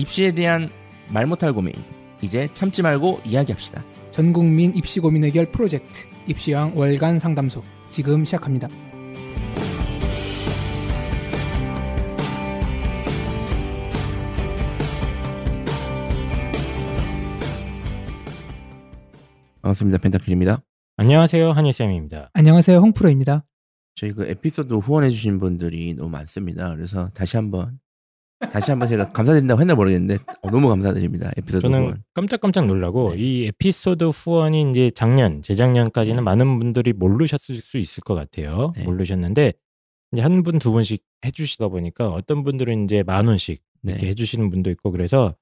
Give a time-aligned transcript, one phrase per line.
[0.00, 0.70] 입시에 대한
[1.08, 1.74] 말 못할 고민
[2.22, 3.84] 이제 참지 말고 이야기합시다.
[4.10, 8.68] 전국민 입시 고민 해결 프로젝트 입시왕 월간 상담소 지금 시작합니다.
[19.60, 19.98] 반갑습니다.
[19.98, 20.62] 펜타킬입니다.
[20.96, 21.52] 안녕하세요.
[21.52, 22.30] 한희쌤입니다.
[22.32, 22.78] 안녕하세요.
[22.78, 23.44] 홍프로입니다.
[23.96, 26.74] 저희 그 에피소드 후원해주신 분들이 너무 많습니다.
[26.74, 27.78] 그래서 다시 한번
[28.52, 31.30] 다시 한번 제가 감사드린다고 했나 모르겠는데 어, 너무 감사드립니다.
[31.36, 32.02] 에피소드 저는 후원.
[32.14, 33.20] 깜짝깜짝 놀라고 네.
[33.20, 36.22] 이 에피소드 후원이 이제 작년, 재작년까지는 네.
[36.22, 38.72] 많은 분들이 모르셨을 수 있을 것 같아요.
[38.76, 38.84] 네.
[38.84, 39.52] 모르셨는데
[40.12, 44.08] 이제 한 분, 두 분씩 해주시다 보니까 어떤 분들은 이제 만 원씩 이렇게 네.
[44.08, 45.34] 해주시는 분도 있고 그래서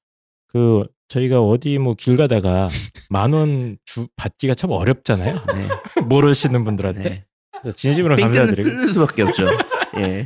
[0.49, 2.69] 그 저희가 어디 뭐 길 가다가
[3.11, 5.35] 만 원 주 받기가 참 어렵잖아요.
[5.35, 5.69] 네.
[6.09, 7.25] 모르시는 분들한테
[7.65, 7.73] 네.
[7.73, 9.47] 진심으로 감사드리고 뜯는 수밖에 없죠.
[9.99, 10.25] 예.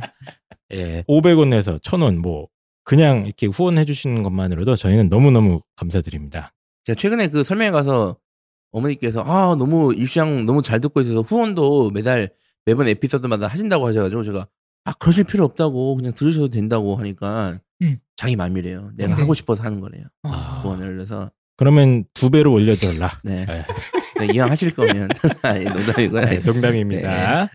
[0.71, 2.47] 예, 500원 내서 1000원 뭐
[2.83, 6.53] 그냥 이렇게 후원해 주시는 것만으로도 저희는 너무너무 감사드립니다.
[6.83, 8.17] 제가 최근에 그 설명회 가서
[8.71, 12.31] 어머니께서 아 너무 입시왕 너무 잘 듣고 있어서 후원도 매달
[12.65, 14.47] 매번 에피소드마다 하신다고 하셔가지고 제가
[14.85, 17.99] 아 그러실 필요 없다고 그냥 들으셔도 된다고 하니까 음.
[18.15, 18.91] 자기 마음이래요.
[18.95, 19.21] 내가 네.
[19.21, 20.05] 하고 싶어서 하는 거래요.
[20.23, 20.61] 아.
[20.63, 23.11] 후원을 그래서 그러면 두 배로 올려달라.
[23.23, 23.45] 네.
[23.45, 23.65] 네.
[24.19, 25.09] 네, 이왕 하실 거면
[25.43, 26.25] 아니, 농담이고요.
[26.25, 27.49] 네, 농담입니다.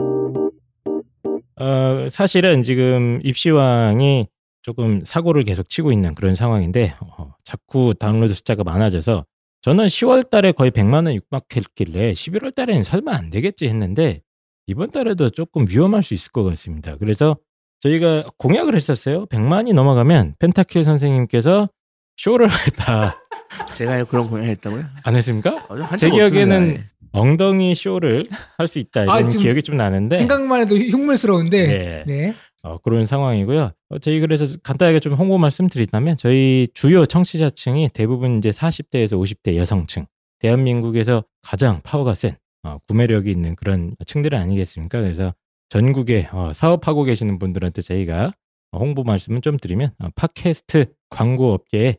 [1.60, 4.28] 어, 사실은 지금 입시왕이
[4.69, 9.25] 조금 사고를 계속 치고 있는 그런 상황인데 어, 자꾸 다운로드 숫자가 많아져서
[9.62, 14.20] 저는 10월 달에 거의 100만 원 육박했길래 11월 달에는 설마 안 되겠지 했는데
[14.66, 16.97] 이번 달에도 조금 위험할 수 있을 것 같습니다.
[16.98, 17.38] 그래서
[17.80, 19.25] 저희가 공약을 했었어요.
[19.28, 21.70] 100만이 넘어가면 펜타킬 선생님께서
[22.19, 23.16] 쇼를 하겠다.
[23.72, 24.84] 제가 그런 공연 했다고요?
[25.03, 25.64] 안 했습니까?
[25.70, 26.28] 어, 한제적 없습니다.
[26.28, 26.84] 기억에는 예.
[27.12, 28.22] 엉덩이 쇼를
[28.58, 31.66] 할 수 있다 이런 아, 기억이 좀 나는데 생각만 해도 흉물스러운데.
[31.66, 32.05] 네.
[32.06, 32.34] 네.
[32.69, 33.72] 어, 그런 상황이고요.
[33.88, 40.06] 어, 저희 그래서 간단하게 좀 홍보 말씀드린다면 저희 주요 청취자층이 대부분 이제 40대에서 50대 여성층,
[40.38, 45.00] 대한민국에서 가장 파워가 센 어, 구매력이 있는 그런 층들 아니겠습니까?
[45.00, 45.34] 그래서
[45.70, 48.32] 전국에 어, 사업하고 계시는 분들한테 저희가
[48.72, 51.97] 홍보 말씀을 좀 드리면 어, 팟캐스트 광고 업계에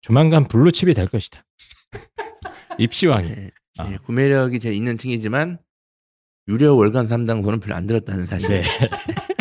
[0.00, 1.44] 조만간 블루칩이 될 것이다.
[2.78, 3.28] 입시왕이.
[3.28, 3.84] 네, 아.
[3.84, 5.58] 제일 구매력이 제일 있는 층이지만
[6.48, 8.48] 유료 월간상담소는 별로 안 들었다는 사실.
[8.48, 8.62] 네.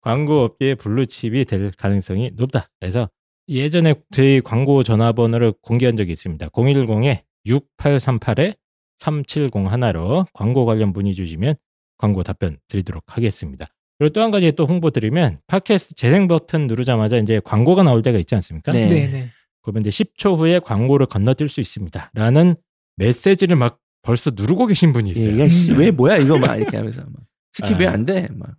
[0.00, 2.68] 광고 업계의 블루칩이 될 가능성이 높다.
[2.80, 3.08] 그래서
[3.48, 6.48] 예전에 저희 광고 전화번호를 공개한 적이 있습니다.
[6.48, 8.56] 010에 6838에
[9.00, 11.54] 3701로 광고 관련 문의 주시면
[11.98, 13.66] 광고 답변 드리도록 하겠습니다.
[13.98, 18.18] 그리고 또 한 가지 또 홍보 드리면 팟캐스트 재생 버튼 누르자마자 이제 광고가 나올 때가
[18.18, 18.72] 있지 않습니까?
[18.72, 18.88] 네.
[18.88, 19.08] 네.
[19.08, 19.30] 네.
[19.62, 22.10] 그러면 이제 10초 후에 광고를 건너뛸 수 있습니다.
[22.14, 22.56] 라는
[22.96, 25.36] 메시지를 막 벌써 누르고 계신 분이 있어요.
[25.36, 27.22] 예, 야, 씨, 왜 뭐야 이거 막 이렇게 하면서 막
[27.58, 27.78] skip 아.
[27.78, 28.28] 왜 안 돼?
[28.32, 28.54] 막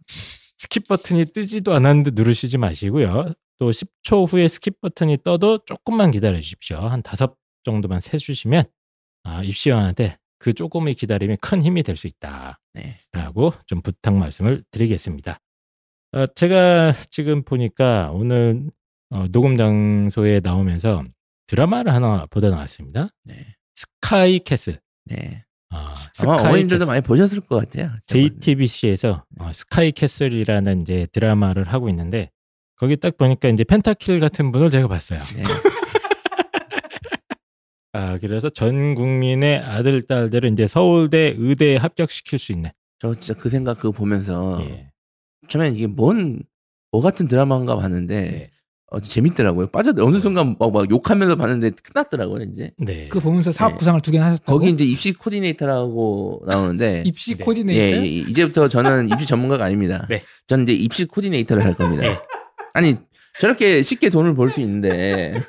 [0.61, 3.33] skip 버튼이 뜨지도 않았는데 누르시지 마시고요.
[3.59, 6.77] 또 10초 후에 skip 버튼이 떠도 조금만 기다려 주십시오.
[6.77, 8.65] 한 다섯 정도만 세 주시면
[9.23, 12.59] 아, 입시왕한테 그 조금의 기다림이 큰 힘이 될 수 있다.
[12.73, 12.97] 네.
[13.11, 15.39] 라고 좀 부탁 말씀을 드리겠습니다.
[16.13, 18.69] 어, 제가 지금 보니까 오늘
[19.09, 21.03] 어, 녹음 장소에 나오면서
[21.47, 23.09] 드라마를 하나 보다 나왔습니다.
[23.23, 23.55] 네.
[23.75, 24.79] 스카이 캐슬.
[25.05, 25.43] 네.
[25.71, 26.85] 아, 아마 어머님들도.
[26.85, 27.89] 많이 보셨을 것 같아요.
[28.05, 32.29] JTBC에서 어, 스카이 캐슬이라는 이제 드라마를 하고 있는데
[32.75, 35.19] 거기 딱 보니까 이제 펜타킬 같은 분을 제가 봤어요.
[35.19, 35.43] 네.
[37.93, 42.71] 아 그래서 전 국민의 아들 딸들을 이제 서울대 의대에 합격시킬 수 있는.
[42.99, 44.91] 저 진짜 그 생각 그거 보면서 예.
[45.47, 46.41] 처음엔 이게 뭔,
[46.91, 48.49] 뭐 같은 드라마인가 봤는데, 네.
[48.93, 49.67] 어, 재밌더라고요.
[49.67, 52.71] 빠져, 어느 순간 막, 막 욕하면서 봤는데 끝났더라고요, 이제.
[52.77, 53.07] 네.
[53.07, 53.77] 그거 보면서 사업 네.
[53.77, 54.51] 구상을 두 개나 하셨다고?
[54.59, 57.43] 거기 이제 입시 코디네이터라고 나오는데, 입시 네.
[57.45, 57.81] 코디네이터.
[57.81, 60.05] 예, 예, 이제부터 저는 입시 전문가가 아닙니다.
[60.09, 60.21] 네.
[60.47, 62.03] 저는 이제 입시 코디네이터를 할 겁니다.
[62.03, 62.19] 네.
[62.73, 62.97] 아니,
[63.39, 65.41] 저렇게 쉽게 돈을 벌 수 있는데,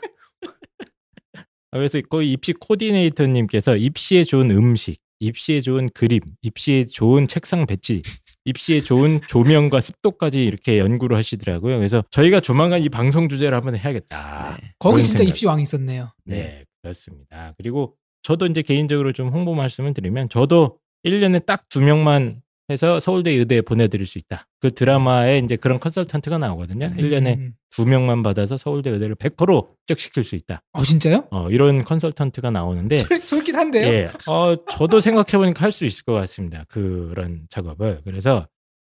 [1.35, 8.03] 아, 그래서 거의 입시 코디네이터님께서 입시에 좋은 음식, 입시에 좋은 그림, 입시에 좋은 책상 배치,
[8.45, 11.77] 입시에 좋은 조명과 습도까지 이렇게 연구를 하시더라고요.
[11.79, 14.57] 그래서 저희가 조만간 이 방송 주제를 한번 해야겠다.
[14.61, 14.73] 네.
[14.79, 15.23] 거기 진짜.
[15.25, 16.13] 입시 왕이 있었네요.
[16.25, 17.55] 네, 그렇습니다.
[17.57, 23.31] 그리고 저도 이제 개인적으로 좀 홍보 말씀을 드리면 저도 1년에 딱 두 명만 해서 서울대
[23.31, 24.47] 의대에 보내드릴 수 있다.
[24.61, 26.87] 그 드라마에 이제 그런 컨설턴트가 나오거든요.
[26.97, 27.53] 1년에 음.
[27.71, 30.63] 두 명만 받아서 서울대 의대를 100% 합격시킬 수 있다.
[30.73, 31.29] 어, 진짜요?
[31.31, 33.87] 어, 이런 컨설턴트가 나오는데 솔- 솔깃 한데요?
[33.89, 36.65] 예, 어, 저도 생각해보니까 할 수 있을 것 같습니다.
[36.69, 38.01] 그런 작업을.
[38.05, 38.47] 그래서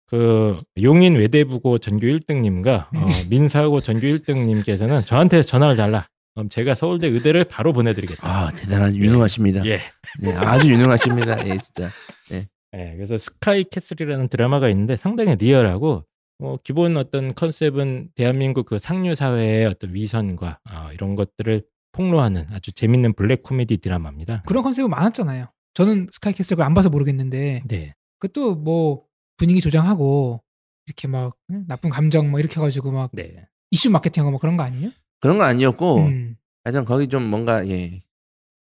[0.07, 6.09] 그 용인 외대부고 전교 1등님과 어, 민사고 전교 1등님께서는 저한테 전화를 달라.
[6.35, 8.27] 그럼 제가 서울대 의대를 바로 보내드리겠다.
[8.27, 9.65] 아, 대단한, 유능하십니다.
[9.67, 9.81] 예.
[10.21, 11.47] 네, 아주 유능하십니다.
[11.47, 11.91] 예, 진짜.
[12.33, 16.05] 예, 그래서 스카이 캐슬이라는 드라마가 있는데 상당히 리얼하고
[16.39, 21.63] 뭐 기본 어떤 컨셉은 대한민국 그 상류 사회의 어떤 위선과 아, 이런 것들을
[21.93, 24.43] 폭로하는 아주 재밌는 블랙 코미디 드라마입니다.
[24.47, 25.49] 그런 컨셉이 많았잖아요.
[25.75, 27.95] 저는 스카이 캐슬을 안 봐서 모르겠는데 네.
[28.19, 29.05] 그것도 뭐
[29.37, 30.43] 분위기 조장하고
[30.87, 31.65] 이렇게 막 응?
[31.69, 33.47] 나쁜 감정 막 이렇게 해가지고 막 네.
[33.71, 34.91] 이슈 마케팅하고 막 그런 거 아니에요?
[35.21, 36.37] 그런 거 아니었고 음.
[36.65, 38.01] 하여튼 거기 좀 뭔가 예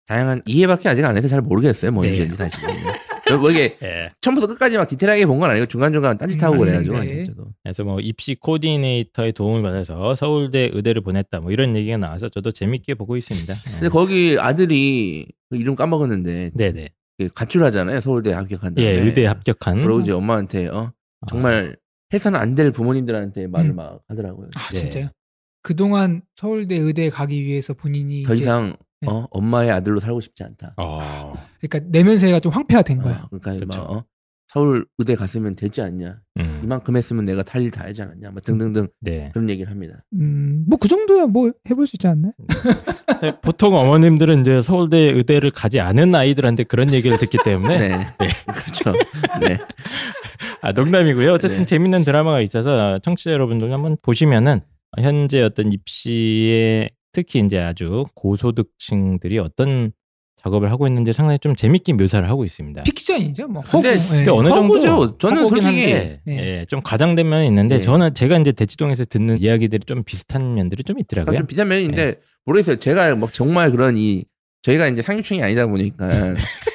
[0.06, 1.92] 다양한 2회밖에 아직 안 해서 잘 모르겠어요.
[1.92, 2.12] 뭐 네.
[2.12, 2.60] 이슈인지 사실.
[3.36, 4.10] 뭐 이게 예.
[4.20, 7.20] 처음부터 끝까지 막 디테일하게 본 건 아니고 중간중간 딴짓하고 음, 그래가지고 맞습니다.
[7.20, 7.24] 예.
[7.62, 12.94] 그래서 뭐 입시 코디네이터의 도움을 받아서 서울대 의대를 보냈다 뭐 이런 얘기가 나와서 저도 재밌게
[12.94, 13.52] 보고 있습니다.
[13.54, 13.70] 예.
[13.72, 16.88] 근데 거기 아들이 그 이름 까먹었는데 네네.
[17.18, 18.00] 그 가출하잖아요.
[18.00, 18.88] 서울대 합격한 다음에.
[18.88, 19.82] 예, 의대 합격한.
[19.82, 20.92] 그러고 이제 엄마한테 어
[21.28, 21.76] 정말
[22.12, 23.76] 해서는 안 될 부모님들한테 말을 음.
[23.76, 24.48] 막 하더라고요.
[24.54, 24.78] 아 네.
[24.78, 25.08] 진짜요?
[25.62, 28.76] 그동안 서울대 의대에 가기 위해서 본인이 더 이상 네.
[29.06, 30.74] 어, 엄마의 아들로 살고 싶지 않다.
[30.76, 31.32] 어.
[31.60, 33.28] 그러니까 내면세가 좀 황폐화된 거야.
[33.30, 33.66] 어, 그러니까 그쵸.
[33.82, 34.04] 막 어,
[34.50, 36.16] 서울 의대 갔으면 되지 않냐.
[36.38, 36.60] 음.
[36.64, 38.30] 이만큼 했으면 내가 탈 일 다 하지 않았냐.
[38.30, 39.28] 뭐 등등등 네.
[39.34, 40.02] 그런 얘기를 합니다.
[40.14, 42.32] 음, 뭐 그 정도야 뭐 해볼 수 있지 않나요?
[43.06, 48.06] 근데 보통 어머님들은 이제 서울대 의대를 가지 않은 아이들한테 그런 얘기를 듣기 때문에 네.
[48.46, 48.92] 그렇죠.
[49.40, 49.58] 네.
[50.62, 51.34] 아 농담이고요.
[51.34, 51.66] 어쨌든 네.
[51.66, 54.60] 재밌는 드라마가 있어서 청취자 여러분들 한번 보시면은
[54.98, 59.90] 현재 어떤 입시에 특히 이제 아주 고소득층들이 어떤
[60.40, 62.84] 작업을 하고 있는지 상당히 좀 재밌게 묘사를 하고 있습니다.
[62.84, 63.60] 픽션이죠, 뭐.
[63.62, 64.14] 근데- 허구.
[64.14, 64.16] 예.
[64.18, 65.18] 근데 어느 정도 허구죠.
[65.18, 66.38] 저는 솔직히- 한데, 네.
[66.60, 67.82] 예, 좀 과장된 면이 있는데 네.
[67.84, 71.34] 저는 제가 이제 대치동에서 듣는 이야기들이 좀 비슷한 면들이 좀 있더라고요.
[71.34, 72.14] 약간 좀 비싼 면인데 네.
[72.44, 72.76] 모르겠어요.
[72.76, 74.24] 제가 막 정말 그런 이
[74.62, 76.08] 저희가 이제 상류층이 아니다 보니까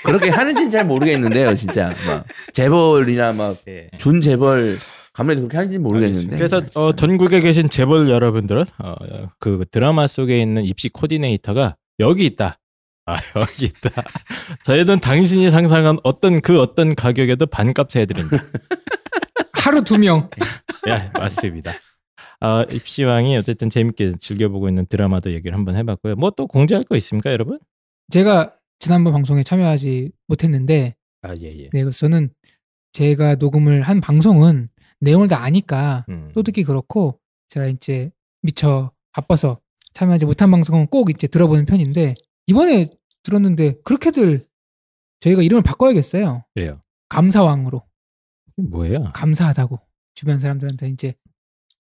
[0.03, 3.87] 그렇게 하는지는 잘 모르겠는데요, 진짜 막 재벌이나 막 예.
[3.97, 4.75] 준 재벌
[5.13, 6.35] 가문에서 그렇게 하는지는 모르겠는데.
[6.37, 12.25] 그래서 어, 전국에 계신 재벌 여러분들은 어, 어, 그 드라마 속에 있는 입시 코디네이터가 여기
[12.25, 12.57] 있다.
[13.05, 13.89] 아 여기 있다.
[14.63, 18.37] 저희는 당신이 상상한 어떤 그 어떤 가격에도 반값 해드린다.
[19.53, 20.29] 하루 두 명.
[20.87, 21.73] 예, 맞습니다.
[22.39, 26.15] 아, 입시왕이 어쨌든 재밌게 즐겨보고 있는 드라마도 얘기를 한번 해봤고요.
[26.15, 27.59] 뭐 또 공지할 거 있습니까, 여러분?
[28.11, 31.69] 제가 지난번 방송에 참여하지 못했는데, 아, 예, 예.
[31.71, 32.31] 네, 그래서 저는
[32.91, 34.67] 제가 녹음을 한 방송은
[35.03, 36.31] 내용을 다 아니까 음.
[36.33, 37.19] 또 듣기 그렇고,
[37.49, 38.11] 제가 이제
[38.41, 39.59] 미처 바빠서
[39.93, 42.15] 참여하지 못한 방송은 꼭 이제 들어보는 편인데,
[42.47, 42.89] 이번에
[43.23, 44.45] 들었는데, 그렇게들
[45.21, 46.43] 저희가 이름을 바꿔야겠어요.
[46.55, 46.81] 왜요?
[47.09, 47.83] 감사왕으로.
[48.57, 49.11] 뭐예요?
[49.13, 49.79] 감사하다고.
[50.15, 51.13] 주변 사람들한테 이제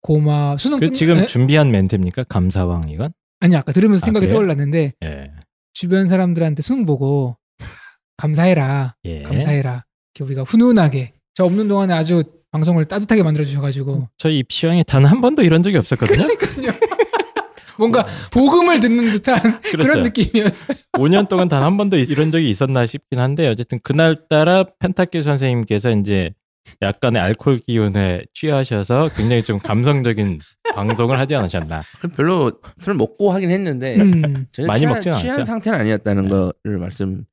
[0.01, 1.27] 고마, 수능 그 끝 지금 에?
[1.27, 2.25] 준비한 멘트입니까?
[2.25, 3.13] 감사왕 이건?
[3.41, 4.39] 아니, 아까 들으면서 아, 생각이 그래요?
[4.39, 5.31] 떠올랐는데, 예.
[5.75, 7.37] 주변 사람들한테 수능 보고
[8.17, 9.23] 감사해라, 예.
[9.23, 9.85] 감사해라.
[10.15, 12.23] 이렇게 우리가 훈훈하게 저 없는 동안에 아주
[12.53, 16.27] 방송을 따뜻하게 만들어 주셔가지고 저희 입시왕이 단 한 번도 이런 적이 없었거든요.
[16.37, 16.73] 그러니까요.
[17.79, 19.95] 뭔가 복음을 듣는 듯한 그 그렇죠.
[19.95, 20.77] 런 느낌이었어요.
[20.93, 25.91] 5년 동안 단 한 번도 이런 적이 있었나 싶긴 한데 어쨌든 그날 따라 펜타키 선생님께서
[25.93, 26.31] 이제
[26.81, 30.41] 약간의 알코올 기운에 취하셔서 굉장히 좀 감성적인
[30.75, 31.83] 방송을 하지 않으셨나.
[32.17, 34.47] 별로 술 먹고 하긴 했는데 음.
[34.53, 35.47] 전혀 많이 취한, 먹지는 취한 않았죠.
[35.47, 36.29] 상태는 아니었다는 네.
[36.29, 37.25] 거를 말씀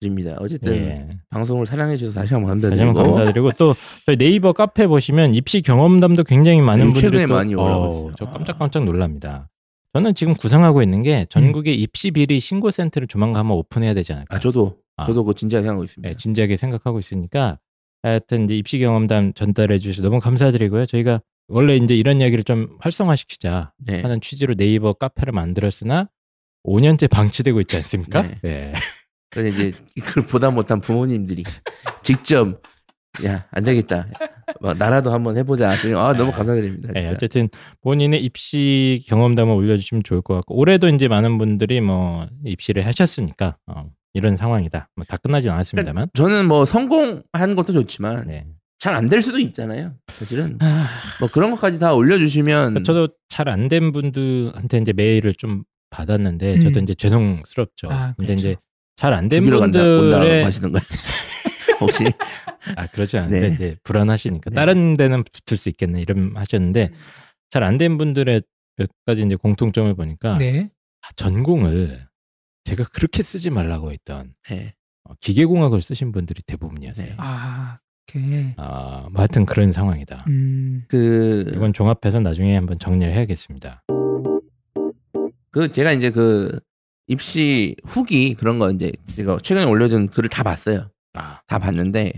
[0.00, 0.36] 드립니다.
[0.38, 1.08] 어쨌든 예.
[1.28, 3.74] 방송을 사랑해 주셔서 다시 한번 다시 한번 감사드리고 감사드리고 또
[4.06, 8.12] 저희 네이버 카페 보시면 입시 경험담도 굉장히 많은 네, 분들이 최근에 또 많이 올라오고.
[8.16, 9.48] 저 깜짝깜짝 놀랍니다.
[9.92, 14.36] 저는 지금 구상하고 있는 게 전국에 입시 비리 신고 센터를 조만간 한번 오픈해야 되지 않을까.
[14.36, 15.04] 아 저도 아.
[15.04, 16.08] 저도 그거 진지하게 생각하고 있습니다.
[16.08, 17.58] 네, 진지하게 생각하고 있으니까
[18.02, 20.86] 하여튼 이제 입시 경험담 전달해 주셔서 너무 감사드리고요.
[20.86, 24.00] 저희가 원래 이제 이런 이야기를 좀 활성화시키자 네.
[24.00, 26.08] 하는 취지로 네이버 카페를 만들었으나
[26.64, 28.22] 5년째 방치되고 있지 않습니까?
[28.22, 28.38] 네.
[28.42, 28.72] 네.
[29.30, 31.44] 그래서 이제 이걸 보다 못한 부모님들이
[32.02, 32.60] 직접
[33.24, 34.06] 야 안 되겠다.
[34.60, 35.76] 뭐, 나라도 한번 해보자.
[35.76, 36.92] 지금 아 너무 감사드립니다.
[36.92, 37.08] 네.
[37.08, 37.48] 어쨌든
[37.82, 43.86] 본인의 입시 경험담을 올려주시면 좋을 것 같고 올해도 이제 많은 분들이 뭐 입시를 하셨으니까 어,
[44.14, 44.90] 이런 상황이다.
[44.96, 46.08] 뭐 다 끝나진 않았습니다만.
[46.14, 48.46] 저는 뭐 성공한 것도 좋지만 네.
[48.78, 49.94] 잘안 될 수도 있잖아요.
[50.08, 50.58] 사실은
[51.20, 56.60] 뭐 그런 것까지 다 올려주시면 저도 잘 안 된 분들한테 이제 메일을 좀 받았는데 음.
[56.60, 57.88] 저도 이제 죄송스럽죠.
[57.90, 58.48] 아, 근데 그렇죠.
[58.48, 58.56] 이제
[59.00, 60.84] 잘 안 된 분들의 하시는 거예요.
[61.80, 62.04] 혹시
[62.76, 63.54] 아 그러지 않은데 네.
[63.54, 64.54] 이제 불안하시니까 네.
[64.54, 66.90] 다른 데는 붙을 수 있겠네 이런 하셨는데
[67.50, 68.42] 잘 안 된 분들의
[68.76, 70.68] 몇 가지 이제 공통점을 보니까 네.
[71.02, 72.06] 아, 전공을
[72.64, 74.74] 제가 그렇게 쓰지 말라고 했던 네.
[75.04, 77.06] 어, 기계공학을 쓰신 분들이 대부분이었어요.
[77.08, 77.14] 네.
[77.16, 78.52] 아, 오케이.
[78.58, 80.24] 아, 뭐 하여튼 그런 상황이다.
[80.28, 80.84] 음.
[80.88, 83.82] 그 이건 종합해서 나중에 한번 정리를 해야겠습니다.
[85.52, 86.60] 그 제가 이제 그
[87.06, 90.90] 입시 후기 그런 거 이제 제가 최근에 올려준 글을 다 봤어요.
[91.14, 92.12] 아, 다 봤는데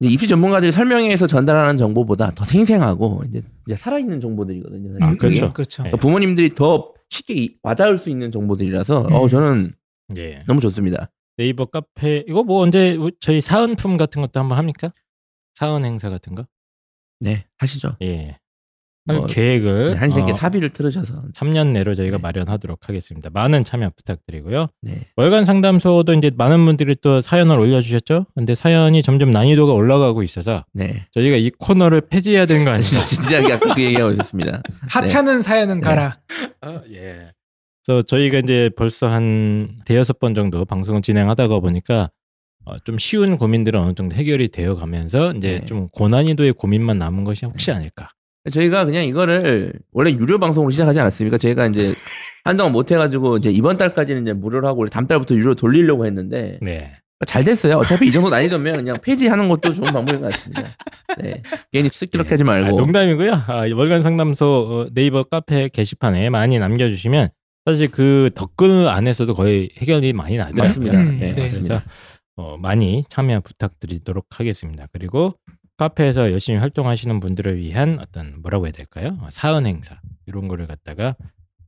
[0.00, 4.98] 이제 입시 전문가들이 설명해서 전달하는 정보보다 더 생생하고 이제, 이제 살아있는 정보들이거든요.
[4.98, 5.14] 사실 아.
[5.16, 5.52] 그렇죠.
[5.52, 5.82] 그렇죠.
[5.84, 5.90] 네.
[5.90, 9.12] 그러니까 부모님들이 더 쉽게 이- 와닿을 수 있는 정보들이라서 음.
[9.12, 9.72] 어 저는
[10.16, 10.42] 예.
[10.48, 11.10] 너무 좋습니다.
[11.36, 14.92] 네이버 카페 이거 뭐 언제 우- 저희 사은품 같은 것도 한번 합니까?
[15.54, 16.46] 사은 행사 같은 거?
[17.20, 17.96] 네 하시죠.
[18.02, 18.38] 예.
[19.08, 22.22] 할 뭐, 계획을 한생께 어, 사비를 틀으셔서 3년 내로 저희가 네.
[22.22, 23.30] 마련하도록 하겠습니다.
[23.30, 24.68] 많은 참여 부탁드리고요.
[24.80, 25.00] 네.
[25.16, 28.26] 월간 상담소도 이제 많은 분들이 또 사연을 올려주셨죠.
[28.34, 31.06] 근데 사연이 점점 난이도가 올라가고 있어서 네.
[31.10, 33.04] 저희가 이 코너를 폐지해야 되는 거 아니냐.
[33.06, 34.62] 진짜 아까 그 얘기하고 있었습니다.
[34.88, 35.80] 하찮은 사연은 네.
[35.80, 36.18] 가라.
[36.92, 37.32] 예.
[37.84, 42.10] 그래서 저희가 이제 벌써 한 대여섯 번 정도 방송을 진행하다가 보니까
[42.64, 45.66] 어, 좀 쉬운 고민들은 어느 정도 해결이 되어 가면서 이제 네.
[45.66, 48.10] 좀 고난이도의 고민만 남은 것이 혹시 아닐까.
[48.50, 51.38] 저희가 그냥 이거를 원래 유료 방송으로 시작하지 않았습니까?
[51.38, 51.94] 저희가 이제
[52.44, 56.92] 한동안 못 해가지고 이제 이번 달까지는 이제 무료로 하고 다음 달부터 유료 돌리려고 했는데 네.
[57.24, 57.76] 잘 됐어요.
[57.76, 60.64] 어차피 이 정도 난이도면 그냥 폐지하는 것도 좋은 방법인 것 같습니다.
[61.20, 61.40] 네.
[61.70, 62.76] 괜히 쓱기렇게 하지 아, 말고.
[62.76, 63.32] 농담이고요.
[63.46, 67.28] 아, 월간 상담소 어, 네이버 카페 게시판에 많이 남겨주시면
[67.64, 70.64] 사실 그 댓글 안에서도 거의 해결이 많이 나더라고요.
[70.64, 70.98] 맞습니다.
[70.98, 71.42] 음, 네, 네.
[71.44, 71.78] 맞습니다.
[71.78, 71.82] 그래서
[72.36, 74.86] 어, 많이 참여 부탁드리도록 하겠습니다.
[74.92, 75.34] 그리고
[75.82, 79.18] 카페에서 열심히 활동하시는 분들을 위한 어떤 뭐라고 해야 될까요?
[79.20, 81.16] 어, 사은 행사 이런 거를 갖다가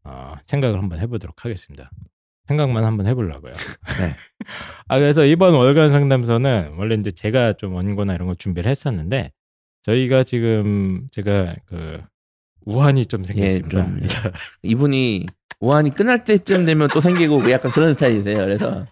[0.05, 1.91] 어, 생각을 한번 해보도록 하겠습니다.
[2.47, 3.53] 생각만 한번 해보려고요.
[3.99, 4.15] 네.
[4.87, 9.33] 아 그래서 이번 월간 상담소는 원래 이제 제가 좀 원고나 이런 걸 준비를 했었는데
[9.83, 12.01] 저희가 지금 제가 그
[12.67, 13.79] 우환이 좀 생겼습니다.
[13.79, 13.99] 예, 좀, 예.
[13.99, 14.31] 그래서
[14.63, 15.27] 이분이
[15.59, 18.39] 우한이 끝날 때쯤 되면 또 생기고 약간 그런 스타일이세요.
[18.39, 18.87] 그래서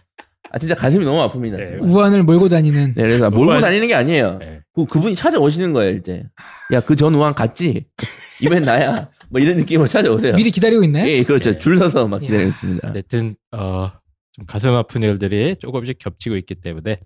[0.53, 1.57] 아 진짜 가슴이 너무 아픕니다.
[1.57, 1.77] 네.
[1.81, 2.93] 우한을 몰고 다니는.
[2.95, 4.37] 네, 그래서 몰고 다니는 게 아니에요.
[4.37, 4.59] 네.
[4.73, 6.23] 그, 그분이 찾아오시는 거예요, 이제.
[6.71, 7.85] 야, 그 전 우한 갔지?
[8.41, 9.09] 이번엔 나야.
[9.29, 10.35] 뭐 이런 느낌으로 찾아오세요.
[10.35, 11.07] 미리 기다리고 있나요?
[11.09, 11.49] 예, 그렇죠.
[11.51, 11.57] 예.
[11.57, 12.19] 줄 서서 막 야.
[12.27, 12.87] 기다리고 있습니다.
[12.89, 13.91] 하여튼 어,
[14.31, 16.99] 좀 가슴 아픈 일들이 조금씩 겹치고 있기 때문에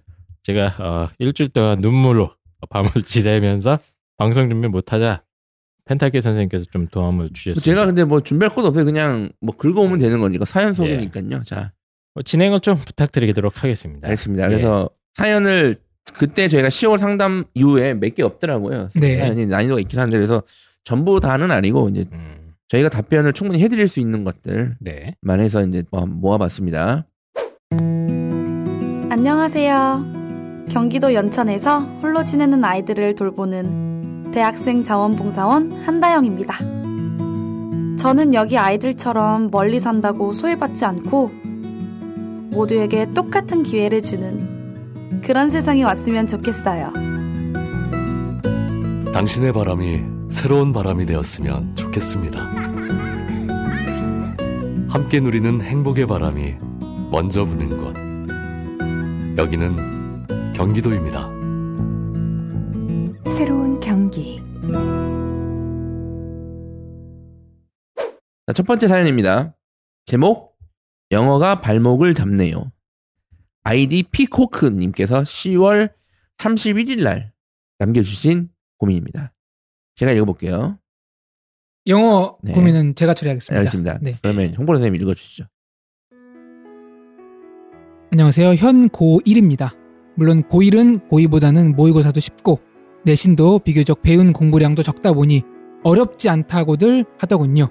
[0.43, 2.31] 제가 어, 일주일 동안 눈물로
[2.69, 3.79] 밤을 지새면서
[4.17, 5.23] 방송 준비 못하자
[5.85, 7.61] 펜타키 선생님께서 좀 도움을 주셨습니다.
[7.63, 8.83] 제가 근데 뭐 준비할 것도 없어요.
[8.83, 10.43] 그냥 뭐 긁어오면 되는 거니까.
[10.43, 11.43] 사연 소개니까요.
[11.43, 11.76] 자, 어,
[12.23, 14.07] 진행을 좀 부탁드리도록 하겠습니다.
[14.07, 14.43] 알겠습니다.
[14.45, 14.47] 예.
[14.47, 15.77] 그래서 사연을
[16.17, 18.89] 그때 저희가 10월 상담 이후에 몇 개 없더라고요.
[18.95, 19.17] 네.
[19.19, 20.41] 사연이 난이도가 있긴 한데 그래서
[20.83, 25.15] 전부 다는 아니고 이제 음, 저희가 답변을 충분히 해드릴 수 있는 것들만 네.
[25.37, 27.05] 해서 이제 뭐 모아봤습니다.
[29.09, 30.65] 안녕하세요.
[30.69, 36.57] 경기도 연천에서 홀로 지내는 아이들을 돌보는 대학생 자원봉사원 한다영입니다.
[37.97, 41.31] 저는 여기 아이들처럼 멀리 산다고 소외받지 않고
[42.49, 46.93] 모두에게 똑같은 기회를 주는 그런 세상이 왔으면 좋겠어요.
[49.13, 52.39] 당신의 바람이 새로운 바람이 되었으면 좋겠습니다.
[54.89, 56.55] 함께 누리는 행복의 바람이
[57.11, 57.95] 먼저 부는 곳.
[59.37, 61.29] 여기는 경기도입니다.
[63.31, 64.41] 새로운 경기
[68.47, 69.55] 자, 첫 번째 사연입니다.
[70.05, 70.46] 제목
[71.11, 72.71] 영어가 발목을 잡네요.
[73.63, 75.91] 아이디 피코크님께서 10월
[76.37, 77.31] 31일 날
[77.79, 79.33] 남겨주신 고민입니다.
[79.95, 80.77] 제가 읽어볼게요.
[81.87, 82.53] 영어 네.
[82.53, 83.59] 고민은 제가 처리하겠습니다.
[83.59, 83.99] 알겠습니다.
[84.01, 84.15] 네.
[84.21, 85.45] 그러면 홍보 선생님 읽어주시죠.
[88.11, 88.55] 안녕하세요.
[88.55, 89.75] 현 고1입니다.
[90.15, 92.59] 물론 고1은 고2보다는 모의고사도 쉽고
[93.05, 95.43] 내신도 비교적 배운 공부량도 적다 보니
[95.83, 97.69] 어렵지 않다고들 하더군요.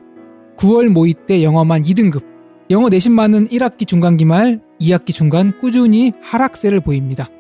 [0.57, 2.25] 9월 모의 때 영어만 2등급,
[2.69, 7.31] 영어 내신만은 1학기 중간 기 말, 2학기 중간 꾸준히 하락세를 보입니다.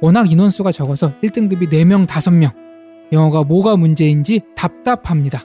[0.00, 2.52] 워낙 인원수가 적어서 1등급이 4명, 5명.
[3.12, 5.44] 영어가 뭐가 문제인지 답답합니다.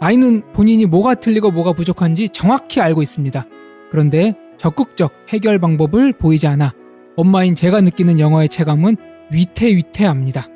[0.00, 3.46] 아이는 본인이 뭐가 틀리고 뭐가 부족한지 정확히 알고 있습니다.
[3.90, 6.74] 그런데 적극적 해결 방법을 보이지 않아
[7.16, 8.96] 엄마인 제가 느끼는 영어의 체감은
[9.30, 10.46] 위태위태합니다.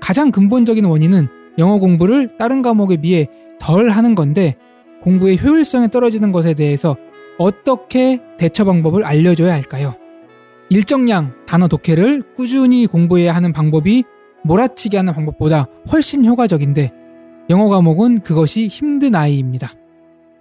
[0.00, 1.26] 가장 근본적인 원인은
[1.58, 3.26] 영어 공부를 다른 과목에 비해
[3.58, 4.54] 덜 하는 건데
[5.02, 6.96] 공부의 효율성이 떨어지는 것에 대해서
[7.40, 9.94] 어떻게 대처 방법을 알려줘야 할까요?
[10.68, 14.04] 일정량 단어 독해를 꾸준히 공부해야 하는 방법이
[14.44, 16.92] 몰아치게 하는 방법보다 훨씬 효과적인데
[17.48, 19.72] 영어 과목은 그것이 힘든 아이입니다.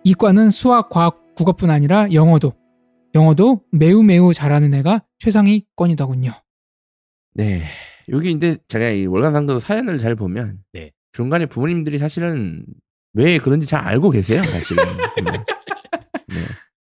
[0.03, 2.51] 이과는 수학, 과학, 국어뿐 아니라 영어도
[3.15, 6.31] 영어도 매우 매우 잘하는 애가 최상위권이더군요.
[7.35, 7.61] 네.
[8.09, 10.91] 여기 근데 제가 이 월간 상도 사연을 잘 보면 네.
[11.13, 12.65] 중간에 부모님들이 사실은
[13.13, 14.83] 왜 그런지 잘 알고 계세요, 사실은.
[15.23, 15.31] 네.
[16.27, 16.45] 네.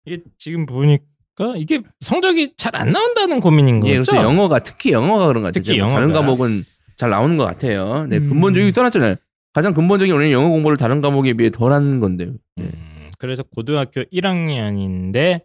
[0.08, 3.90] 이게 지금 보니까 이게 성적이 잘 안 나온다는 고민인 거죠.
[3.90, 4.16] 예, 그렇죠.
[4.16, 5.62] 영어가 특히 영어가 그런 것 같아요.
[5.62, 6.12] 특히 다른.
[6.12, 6.64] 과목은
[6.96, 8.06] 잘 나오는 것 같아요.
[8.06, 8.28] 네, 음.
[8.28, 9.16] 근본적인 떠났잖아요.
[9.52, 12.32] 가장 근본적인 원인은 영어 공부를 다른 과목에 비해 덜한 건데요.
[12.56, 12.64] 네.
[12.64, 15.42] 음, 그래서 고등학교 1학년인데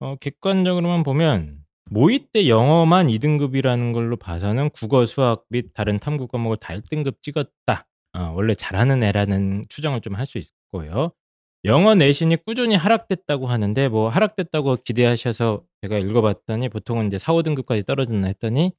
[0.00, 1.58] 어, 객관적으로만 보면
[1.90, 7.86] 모의 때 영어만 2등급이라는 걸로 봐서는 국어, 수학 및 다른 탐구 과목을 다 1등급 찍었다.
[8.16, 10.38] 어, 원래 잘하는 애라는 추정을 좀 할수
[10.72, 11.12] 거예요.
[11.64, 18.26] 영어 내신이 꾸준히 하락됐다고 하는데 뭐 하락됐다고 기대하셔서 제가 읽어봤더니 보통은 이제 4, 5등급까지 떨어졌나
[18.28, 18.72] 했더니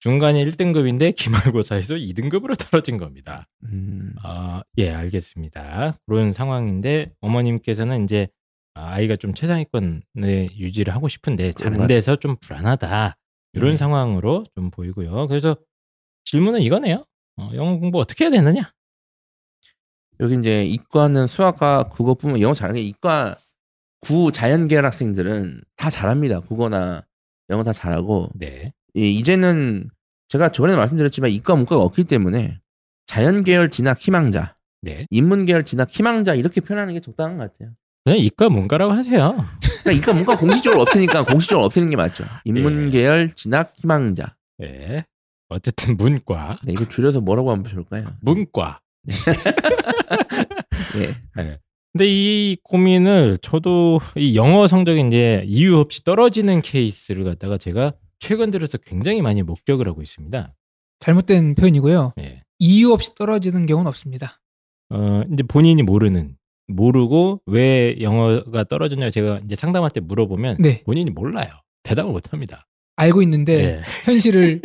[0.00, 3.46] 중간이 1등급인데 기말고사에서 2등급으로 떨어진 겁니다.
[3.64, 4.14] 음.
[4.22, 5.92] 아, 예, 알겠습니다.
[6.06, 8.28] 그런 상황인데 어머님께서는 이제
[8.74, 13.16] 아, 아이가 좀 최상위권을 유지를 하고 싶은데 잘안것 돼서 좀 불안하다.
[13.54, 13.76] 이런 네.
[13.76, 15.26] 상황으로 좀 보이고요.
[15.26, 15.56] 그래서
[16.24, 17.04] 질문은 이거네요.
[17.36, 18.72] 어, 영어 공부 어떻게 해야 되느냐?
[20.20, 23.36] 여기 이제 이과는 수학과 국어뿐만 영어 잘하는 게 이과
[24.00, 26.40] 구 자연 계열 학생들은 다 잘합니다.
[26.40, 27.04] 국어나
[27.48, 28.72] 영어 다 잘하고 네.
[28.94, 29.90] 이- 이제는
[30.28, 32.60] 제가 저번에 말씀드렸지만 이과 문과가 없기 때문에
[33.06, 35.06] 자연 계열 진학 희망자, 네.
[35.10, 37.74] 인문 계열 진학 희망자 이렇게 표현하는 게 적당한 것 같아요.
[38.04, 39.44] 그냥 이과 문과라고 하세요.
[39.82, 41.24] 그러니까 이과 문과 공식적으로 없으니까
[41.58, 42.24] 공식적으로 없애는 게 맞죠.
[42.44, 42.90] 인문 예.
[42.90, 44.36] 계열 진학 희망자.
[44.58, 45.04] 네.
[45.48, 46.58] 어쨌든 문과.
[46.64, 48.06] 네, 이거 줄여서 뭐라고 하면 좋을까요?
[48.20, 48.80] 문과.
[50.96, 51.14] 예.
[51.36, 51.58] 네.
[51.92, 58.50] 근데 이 고민을 저도 이 영어 성적이 이제 이유 없이 떨어지는 케이스를 갖다가 제가 최근
[58.50, 60.54] 들어서 굉장히 많이 목격을 하고 있습니다.
[61.00, 62.14] 잘못된 표현이고요.
[62.20, 62.42] 예.
[62.58, 64.40] 이유 없이 떨어지는 경우는 없습니다.
[64.90, 66.36] 어, 이제 본인이 모르는,
[66.68, 70.82] 모르고 왜 영어가 떨어졌냐 제가 이제 상담할 때 물어보면 네.
[70.84, 71.48] 본인이 몰라요.
[71.82, 72.66] 대답을 못 합니다.
[72.96, 73.80] 알고 있는데 예.
[74.04, 74.62] 현실을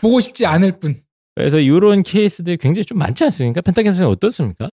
[0.00, 1.02] 보고 싶지 않을 뿐.
[1.38, 3.60] 그래서 이런 케이스들이 굉장히 좀 많지 않습니까?
[3.64, 4.68] 선생님 어떻습니까?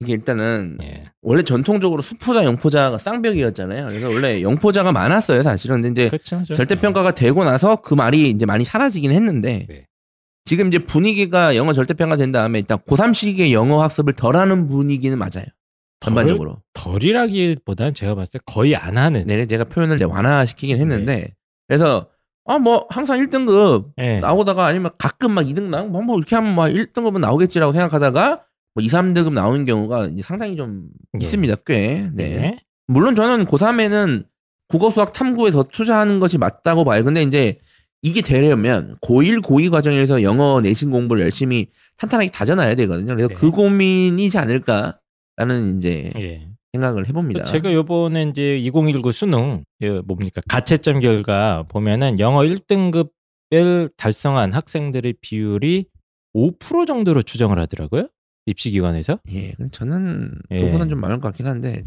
[0.00, 1.04] 이게 일단은 예.
[1.22, 3.88] 원래 전통적으로 수포자, 영포자가 쌍벽이었잖아요.
[3.88, 5.82] 그래서 원래 영포자가 많았어요, 사실은.
[5.82, 6.36] 근데 이제 그렇죠.
[6.36, 6.54] 그렇죠.
[6.54, 9.86] 절대 평가가 되고 나서 그 말이 이제 많이 사라지긴 했는데 네.
[10.46, 14.68] 지금 이제 분위기가 영어 절대 평가 된 다음에 일단 고3 시기에 영어 학습을 덜 하는
[14.68, 15.44] 분위기는 맞아요.
[16.00, 16.62] 전반적으로.
[16.72, 19.26] 덜 이라기보다는 제가 봤을 때 거의 안 하는.
[19.26, 21.28] 네, 제가 표현을 완화시키긴 했는데
[21.68, 22.08] 그래서
[22.46, 24.20] 아 뭐 항상 1등급 예.
[24.20, 28.42] 나오다가 아니면 가끔 막 2등 나오고 뭐, 뭐 이렇게 하면 막 1등급은 나오겠지라고 생각하다가
[28.74, 30.88] 뭐 2, 3등급 나오는 경우가 이제 상당히 좀
[31.20, 31.24] 예.
[31.24, 31.54] 있습니다.
[31.66, 32.08] 꽤.
[32.12, 32.36] 네.
[32.36, 32.58] 네.
[32.86, 34.26] 물론 저는 고3에는
[34.68, 37.04] 국어 수학 탐구에 더 투자하는 것이 맞다고 봐요.
[37.04, 37.58] 근데 이제
[38.02, 43.14] 이게 되려면 고1, 고2 과정에서 영어 내신 공부를 열심히 탄탄하게 다져놔야 되거든요.
[43.14, 43.34] 그래서 네.
[43.34, 46.48] 그 고민이지 않을까라는 이제 예.
[46.76, 47.44] 생각을 해봅니다.
[47.44, 55.86] 제가 요번에 이제 2019 수능 예, 뭡니까 가채점 결과 보면은 영어 1등급을 달성한 학생들의 비율이
[56.34, 58.08] 5% 정도로 추정을 하더라고요
[58.46, 59.18] 입시기관에서.
[59.32, 60.60] 예, 저는 예.
[60.60, 61.82] 그거보다는 좀 많을 것 같긴 한데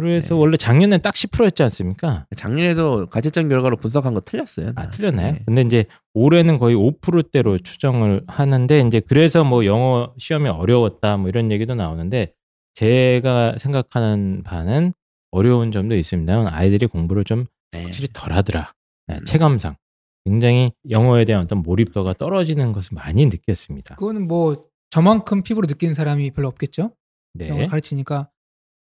[0.00, 0.40] 그래서 네.
[0.40, 2.26] 원래 작년엔 딱 10%였지 않습니까?
[2.34, 4.72] 작년에도 가채점 결과로 분석한 거 틀렸어요.
[4.72, 4.82] 다.
[4.82, 5.32] 아 틀렸나요?
[5.32, 5.42] 네.
[5.44, 11.50] 근데 이제 올해는 거의 5%대로 추정을 하는데 이제 그래서 뭐 영어 시험이 어려웠다 뭐 이런
[11.52, 12.32] 얘기도 나오는데
[12.74, 14.92] 제가 생각하는 바는
[15.30, 16.48] 어려운 점도 있습니다.
[16.50, 17.84] 아이들이 공부를 좀 네.
[17.84, 18.72] 확실히 덜 하더라.
[19.06, 19.24] 네, 음.
[19.24, 19.76] 체감상.
[20.24, 23.94] 굉장히 영어에 대한 어떤 몰입도가 떨어지는 것을 많이 느꼈습니다.
[23.96, 26.94] 그거는 뭐 저만큼 피부로 느끼는 사람이 별로 없겠죠.
[27.40, 27.66] 영어 네.
[27.68, 28.28] 가르치니까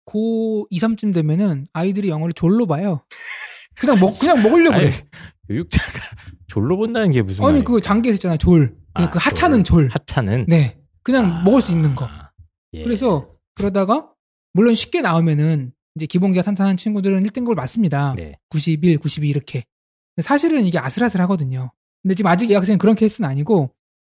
[0.06, 3.06] 고 2, 3쯤 되면은 아이들이 영어를 졸로 봐요.
[3.80, 4.88] 그냥 먹 그냥 먹으려고 그래.
[4.88, 4.96] 아니,
[5.48, 5.88] 교육자가
[6.48, 7.64] 졸로 본다는 게 무슨 아니?
[7.64, 8.76] 그 장기에서 있잖아 졸.
[8.94, 9.90] 그냥 아, 그 하차는 졸.
[9.92, 10.78] 하차는 네.
[11.02, 12.08] 그냥 아, 먹을 수 있는 거.
[12.74, 12.84] 예.
[12.84, 14.10] 그래서 그러다가
[14.54, 18.16] 물론 쉽게 나오면은 이제 기본기가 탄탄한 친구들은 1등급을 맞습니다.
[18.16, 18.38] 네.
[18.50, 19.64] 91, 92 이렇게.
[20.16, 21.72] 근데 사실은 이게 아슬아슬하거든요.
[22.02, 23.72] 근데 지금 아직 이 학생은 그런 케이스는 아니고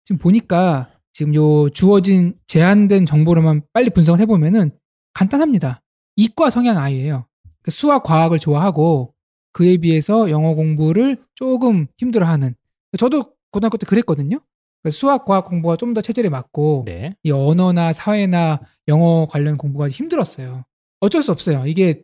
[0.06, 4.72] 지금 보니까 지금 요 주어진 제한된 정보로만 빨리 분석을 해보면은
[5.14, 5.82] 간단합니다.
[6.16, 7.26] 이과 성향 아이예요.
[7.64, 9.14] 그 수학, 과학을 좋아하고
[9.54, 12.56] 그에 비해서 영어 공부를 조금 힘들어하는.
[12.98, 14.40] 저도 고등학교 때 그랬거든요.
[14.84, 17.16] 그래서 수학, 과학 공부가 좀 더 체질에 맞고 네.
[17.24, 20.64] 이 언어나 사회나 영어 관련 공부가 힘들었어요.
[21.00, 21.66] 어쩔 수 없어요.
[21.66, 22.04] 이게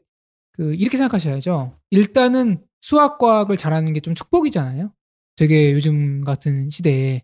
[0.54, 1.74] 그 이렇게 생각하셔야죠.
[1.92, 4.92] 일단은 수학 과학을 잘하는 게 좀 축복이잖아요.
[5.36, 7.24] 되게 요즘 같은 시대에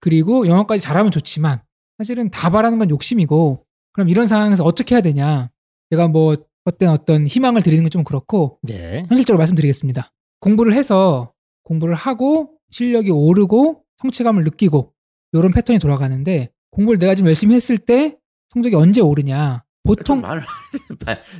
[0.00, 1.60] 그리고 영어까지 잘하면 좋지만
[1.98, 5.50] 사실은 다 바라는 건 욕심이고 그럼 이런 상황에서 어떻게 해야 되냐?
[5.90, 9.04] 제가 뭐 어떤 어떤 희망을 드리는 건 좀 그렇고 네.
[9.08, 10.10] 현실적으로 말씀드리겠습니다.
[10.40, 11.32] 공부를 해서
[11.64, 14.92] 공부를 하고 실력이 오르고 성취감을 느끼고
[15.32, 18.16] 이런 패턴이 돌아가는데 공부를 내가 지금 열심히 했을 때
[18.52, 19.62] 성적이 언제 오르냐?
[19.84, 20.42] 보통 말을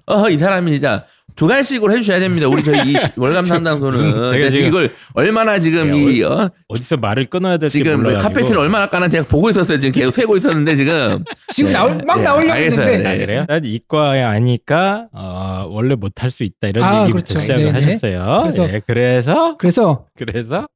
[0.07, 1.05] 어이 사람이 진짜
[1.37, 2.49] 두 갈씩으로 해주셔야 됩니다.
[2.49, 6.97] 우리 저희 이 상담소는 무슨- 제가 제가 지금- 이걸 얼마나 지금 야, 이 어, 어디서
[6.97, 8.23] 말을 끊어야 될지 지금 몰라가지고.
[8.29, 9.79] 카페트를 얼마나 까나 제가 보고 있었어요.
[9.79, 12.87] 지금 계속 세고 있었는데 지금 지금 네, 나올 막 네, 나오려고 알겠어요.
[12.87, 13.19] 했는데 아, 네.
[13.19, 13.45] 그래요?
[13.47, 17.39] 난 이과에 아니까 어, 원래 못할 수 있다 이런 아, 얘기부터 그렇죠.
[17.41, 17.85] 시작을 네네.
[17.85, 18.39] 하셨어요.
[18.43, 20.67] 그래서- 예, 그래서 그래서 그래서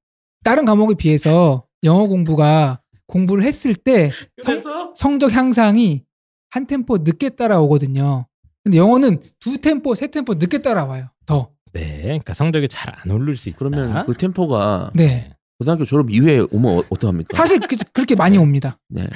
[0.44, 4.10] 다른 과목에 비해서 영어 공부가 공부를 했을 때
[4.44, 6.02] 그래서 성 적 향상이
[6.50, 8.26] 한 템포 늦게 따라오거든요.
[8.62, 11.08] 근데 영어는 두 템포, 세 템포 늦게 따라와요.
[11.26, 11.50] 더.
[11.72, 13.58] 네, 그러니까 성적이 잘 안 오를 수 있다.
[13.58, 15.30] 그러면 그 템포가 네.
[15.58, 17.36] 고등학교 졸업 이후에 오면 어, 어떡합니까?
[17.36, 18.78] 사실 그, 그렇게 많이 옵니다.
[18.88, 19.06] 네.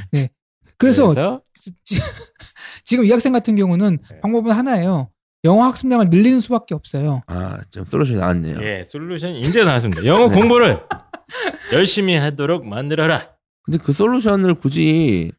[0.76, 1.42] 그래서 그래서
[2.84, 4.20] 지금 이 학생 같은 경우는 네.
[4.20, 5.10] 방법은 하나예요.
[5.44, 7.22] 영어 학습량을 늘리는 수밖에 없어요.
[7.26, 8.58] 아, 좀 솔루션이 나왔네요.
[8.62, 10.04] 예, 솔루션 이제 나왔습니다.
[10.04, 10.34] 영어 네.
[10.34, 10.80] 공부를
[11.72, 13.30] 열심히 하도록 만들어라.
[13.62, 15.30] 근데 그 솔루션을 굳이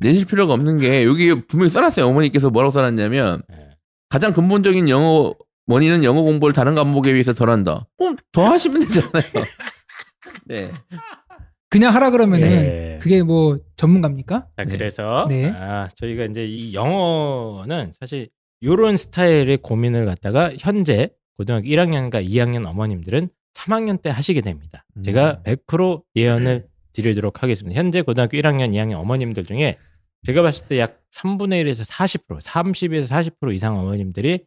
[0.00, 2.06] 내실 필요가 없는 게 여기 분명히 써놨어요.
[2.06, 3.70] 어머니께서 뭐라고 써놨냐면 예.
[4.08, 5.34] 가장 근본적인 영어
[5.66, 7.86] 원인은 영어 공부를 다른 과목에 비해서 덜한다.
[7.98, 9.44] 그럼 더 하시면 되잖아요.
[10.46, 10.72] 네.
[11.68, 12.98] 그냥 하라 그러면은 예.
[13.00, 14.46] 그게 뭐 전문가입니까?
[14.56, 14.76] 자, 네.
[14.76, 15.50] 그래서 네.
[15.50, 18.28] 아, 저희가 이제 이 영어는 사실
[18.62, 24.84] 요런 스타일의 고민을 갖다가 현재 고등학교 1학년과 2학년 어머님들은 3학년 때 하시게 됩니다.
[24.96, 25.02] 음.
[25.02, 27.78] 제가 100% 예언을 드리도록 하겠습니다.
[27.78, 29.78] 현재 고등학교 1학년, 2학년 어머님들 중에
[30.24, 33.08] 제가 봤을 때 약 3분의 1에서 40%, 30에서
[33.40, 34.44] 40% 이상 어머님들이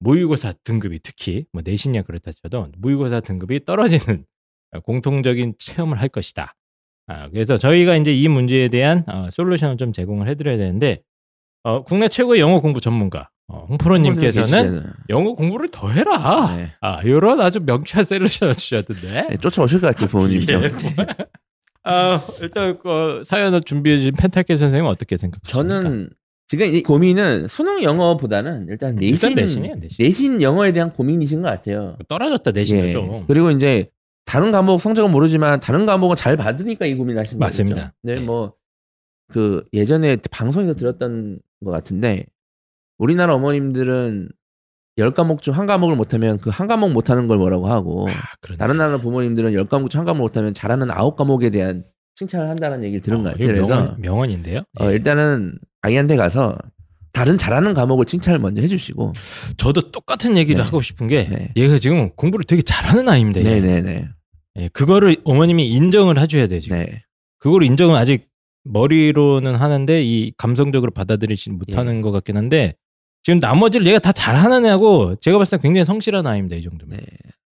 [0.00, 4.24] 모의고사 등급이 특히 뭐 내신이야 그렇다 쳐도 모의고사 등급이 떨어지는
[4.84, 6.54] 공통적인 체험을 할 것이다.
[7.08, 11.02] 아, 그래서 저희가 이제 이 문제에 대한 어, 솔루션을 좀 제공을 해드려야 되는데
[11.62, 14.82] 어, 국내 최고의 영어 공부 전문가 어, 홍프로님께서는.
[15.08, 16.54] 영어 공부를 더 해라.
[16.56, 16.72] 네.
[16.80, 19.26] 아, 이런 아주 명쾌한 솔루션을 주셨던데.
[19.30, 20.40] 네, 쫓아오실 것 같아요, 부모님.
[20.40, 20.46] 예.
[20.46, 20.62] 좀.
[21.84, 25.50] 아, 일단 그 사연을 준비해 주신 펜타케 선생님 어떻게 생각하십니까?
[25.80, 26.10] 저는
[26.48, 29.96] 지금 이 고민은 수능 영어보다는 일단 내신 일단 내신이에요, 내신.
[30.04, 31.96] 내신 영어에 대한 고민이신 것 같아요.
[32.08, 32.92] 떨어졌다 내신을 예.
[32.92, 33.24] 좀.
[33.28, 33.88] 그리고 이제
[34.24, 37.46] 다른 과목 성적은 모르지만 다른 과목은 잘 받으니까 이 고민을 하신 거죠.
[37.46, 37.92] 맞습니다.
[38.02, 38.20] 네, 네.
[38.20, 38.54] 뭐
[39.28, 42.26] 그 예전에 방송에서 들었던 것 같은데
[42.98, 44.28] 우리나라 어머님들은
[44.98, 48.12] 열 과목 중 한 과목을 못하면 그 한 과목 못하는 걸 뭐라고 하고 아.
[48.58, 52.82] 다른 나라 부모님들은 열 과목 중 한 과목 못하면 잘하는 아홉 과목에 대한 칭찬을 한다는
[52.82, 53.46] 얘기를 들은 것 어, 같아요.
[53.46, 54.62] 그래서 명언, 명언인데요.
[54.80, 54.92] 어, 예.
[54.92, 56.56] 일단은 아이한테 가서
[57.12, 59.12] 다른 잘하는 과목을 칭찬을 먼저 해주시고
[59.58, 60.64] 저도 똑같은 얘기를 네.
[60.64, 61.48] 하고 싶은 게 네.
[61.56, 63.40] 얘가 지금 공부를 되게 잘하는 아이입니다.
[63.40, 63.60] 얘.
[63.60, 64.08] 네네네
[64.58, 66.78] 예, 그거를 어머님이 인정을 해줘야 돼 지금.
[66.78, 67.02] 네
[67.38, 68.28] 그걸 인정을 아직
[68.64, 72.00] 머리로는 하는데 이 감성적으로 받아들이지 못하는 예.
[72.00, 72.74] 것 같긴 한데
[73.22, 76.98] 지금 나머지를 얘가 다 잘하는 애하고 제가 봤을 때 굉장히 성실한 아이입니다 이 정도면.
[76.98, 77.06] 네.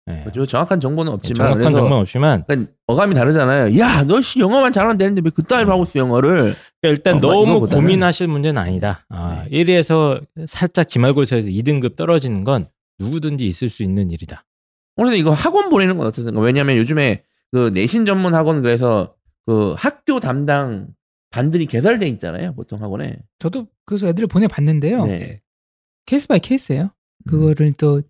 [0.07, 0.25] 예.
[0.37, 3.79] 뭐 정확한 정보는 없지만 정확한 정보는 없지만 그러니까 어감이 다르잖아요.
[3.79, 6.55] 야, 너 씨 영어만 잘하면 되는데 왜 그따위로 하고 있어 영어를?
[6.83, 9.07] 그러니까 일단 어, 뭐 너무 고민하실 문제는 아니다.
[9.09, 9.65] 아, 네.
[9.65, 14.45] 1위에서 살짝 기말고사에서 2등급 떨어지는 건 누구든지 있을 수 있는 일이다.
[14.97, 16.39] 그래서 이거 학원 보내는 건 어떻습니까?
[16.39, 19.15] 왜냐하면 요즘에 그 내신 전문 학원 그래서
[19.47, 20.89] 그 학교 담당
[21.31, 22.55] 반들이 개설돼 있잖아요.
[22.55, 23.17] 보통 학원에.
[23.39, 25.07] 저도 그래서 애들을 보내봤는데요.
[25.07, 25.41] 네.
[26.07, 26.91] case by case예요.
[27.27, 28.03] 그거를 또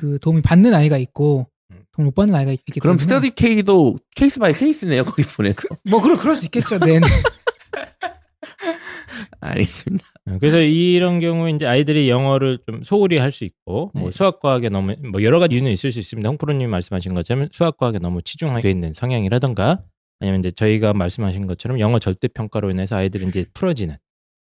[0.00, 1.82] 그 도움이 받는 아이가 있고 음.
[1.92, 5.04] 도움 못 받는 아이가 있기 그럼 때문에 스터디 K도 case by case네요.
[5.04, 5.58] 거기 보내서.
[5.90, 6.78] 뭐 그럴 그럴 수 있겠죠.
[6.78, 7.00] 네.
[7.00, 7.06] 네.
[9.40, 10.04] 알겠습니다.
[10.28, 14.10] 어, 그래서 이런 경우에 이제 아이들이 영어를 좀 소홀히 할 수 있고 뭐 네.
[14.10, 16.26] 수학과학에 너무 뭐 여러 가지 이유는 있을 수 있습니다.
[16.28, 19.82] 홍프로님 말씀하신 것처럼 수학과학에 너무 치중하게 있는 성향이라던가
[20.20, 23.96] 아니면 이제 저희가 말씀하신 것처럼 영어 절대 평가로 인해서 아이들이 이제 풀어지는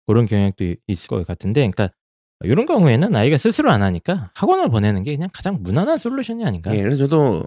[0.06, 1.90] 그런 경향도 있을 것 같은데, 그러니까
[2.44, 6.74] 이런 경우에는 아이가 스스로 안 하니까 학원을 보내는 게 그냥 가장 무난한 솔루션이 아닌가.
[6.74, 7.44] 예, 그래서 저도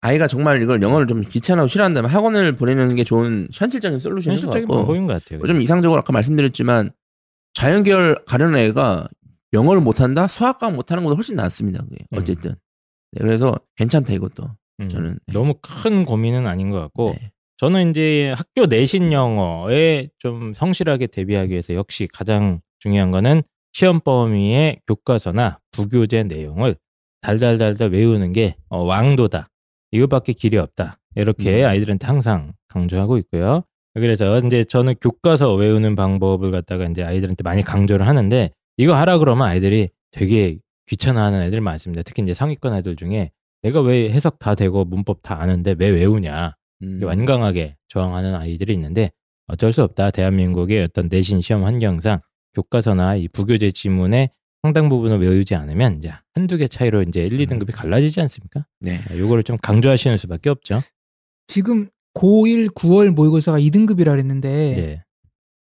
[0.00, 4.68] 아이가 정말 이걸 영어를 좀 귀찮아하고 싫어한다면 학원을 보내는 게 좋은 현실적인 솔루션인 것 현실적인
[4.68, 4.78] 같고.
[4.78, 5.44] 방법인 것 같아요.
[5.44, 6.90] 좀 이상적으로 아까 말씀드렸지만
[7.54, 9.08] 자연계열 가려는 애가
[9.52, 11.82] 영어를 못한다, 수학과 못하는 것보다 훨씬 낫습니다.
[11.82, 12.18] 그게 음.
[12.18, 12.52] 어쨌든.
[13.12, 14.44] 네, 그래서 괜찮다 이것도.
[14.80, 15.32] 음, 저는 네.
[15.32, 17.32] 너무 큰 고민은 아닌 것 같고 네.
[17.56, 24.80] 저는 이제 학교 내신 영어에 좀 성실하게 대비하기 위해서 역시 가장 중요한 거는 시험 범위의
[24.86, 26.76] 교과서나 부교재 내용을
[27.20, 29.48] 달달달달 외우는 게 어, 왕도다.
[29.92, 30.98] 이것밖에 길이 없다.
[31.16, 31.68] 이렇게 음.
[31.68, 33.62] 아이들한테 항상 강조하고 있고요.
[33.94, 39.48] 그래서 이제 저는 교과서 외우는 방법을 갖다가 이제 아이들한테 많이 강조를 하는데 이거 하라 그러면
[39.48, 42.02] 아이들이 되게 귀찮아하는 애들 많습니다.
[42.02, 43.30] 특히 이제 상위권 애들 중에
[43.62, 46.54] 내가 왜 해석 다 되고 문법 다 아는데 왜 외우냐.
[46.82, 47.00] 음.
[47.02, 49.10] 완강하게 저항하는 아이들이 있는데
[49.48, 50.10] 어쩔 수 없다.
[50.10, 52.20] 대한민국의 어떤 내신 시험 환경상
[52.54, 54.30] 교과서나 이 부교재 지문의
[54.62, 58.66] 상당 부분을 외우지 않으면 이제 한두 개 차이로 이제 1, 2등급이 갈라지지 않습니까?
[58.80, 58.98] 네.
[59.16, 60.80] 요거를 좀 강조하시는 수밖에 없죠.
[61.46, 65.02] 지금 고1, 9월 모의고사가 2등급이라 그랬는데 예.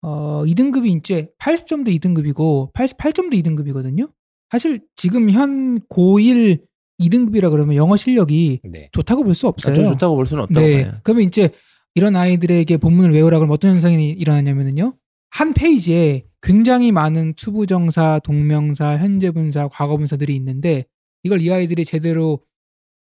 [0.01, 4.11] 어, 2등급이 이제 80점도 2등급이고 88점도 2등급이거든요.
[4.49, 6.61] 사실 지금 현 고1
[6.99, 8.89] 2등급이라 그러면 영어 실력이 네.
[8.91, 9.75] 좋다고 볼 수 없어요.
[9.75, 10.83] 좀 좋다고 볼 수는 없다고 네.
[10.85, 10.93] 봐요.
[11.03, 11.49] 그러면 이제
[11.95, 14.95] 이런 아이들에게 본문을 외우라 그러면 어떤 현상이 일어나냐면요.
[15.29, 20.85] 한 페이지에 굉장히 많은 투부정사, 동명사, 현재분사, 과거분사들이 있는데
[21.23, 22.43] 이걸 이 아이들이 제대로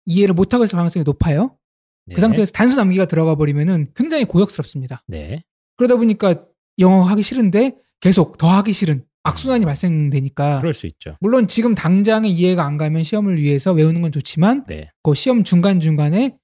[0.06, 1.56] 이해를 못하고 있을 가능성이 높아요.
[2.06, 2.14] 네.
[2.14, 5.02] 그 상태에서 단순 암기가 들어가 버리면은 굉장히 고역스럽습니다.
[5.06, 5.42] 네.
[5.76, 6.44] 그러다 보니까
[6.78, 11.16] 영어 하기 싫은데 계속 더 하기 싫은 악순환이 발생되니까 그럴 수 있죠.
[11.20, 14.90] 물론 지금 당장에 이해가 안 가면 시험을 위해서 외우는 건 좋지만 네.
[15.02, 16.36] 그 시험 중간 중간에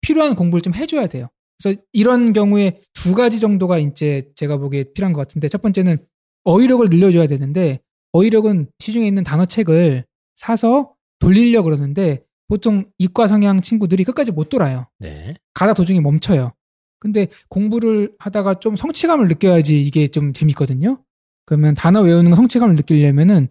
[0.00, 1.28] 필요한 공부를 좀 해줘야 돼요.
[1.62, 5.98] 그래서 이런 경우에 두 가지 정도가 이제 제가 보기에 필요한 것 같은데 첫 번째는
[6.44, 7.80] 어휘력을 늘려줘야 되는데
[8.12, 14.86] 어휘력은 시중에 있는 단어책을 사서 돌리려 그러는데 보통 이과 성향 친구들이 끝까지 못 돌아요.
[14.98, 15.34] 네.
[15.54, 16.52] 가다 도중에 멈춰요.
[16.98, 21.02] 근데 공부를 하다가 좀 성취감을 느껴야지 이게 좀 재밌거든요.
[21.46, 23.48] 그러면 단어 외우는 거 성취감을 느끼려면은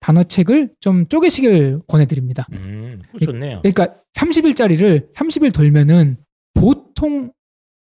[0.00, 2.46] 단어책을 좀 쪼개시길 권해드립니다.
[2.52, 3.60] 음, 좋네요.
[3.62, 6.16] 그러니까 30일짜리를 30일 돌면은
[6.54, 7.32] 보통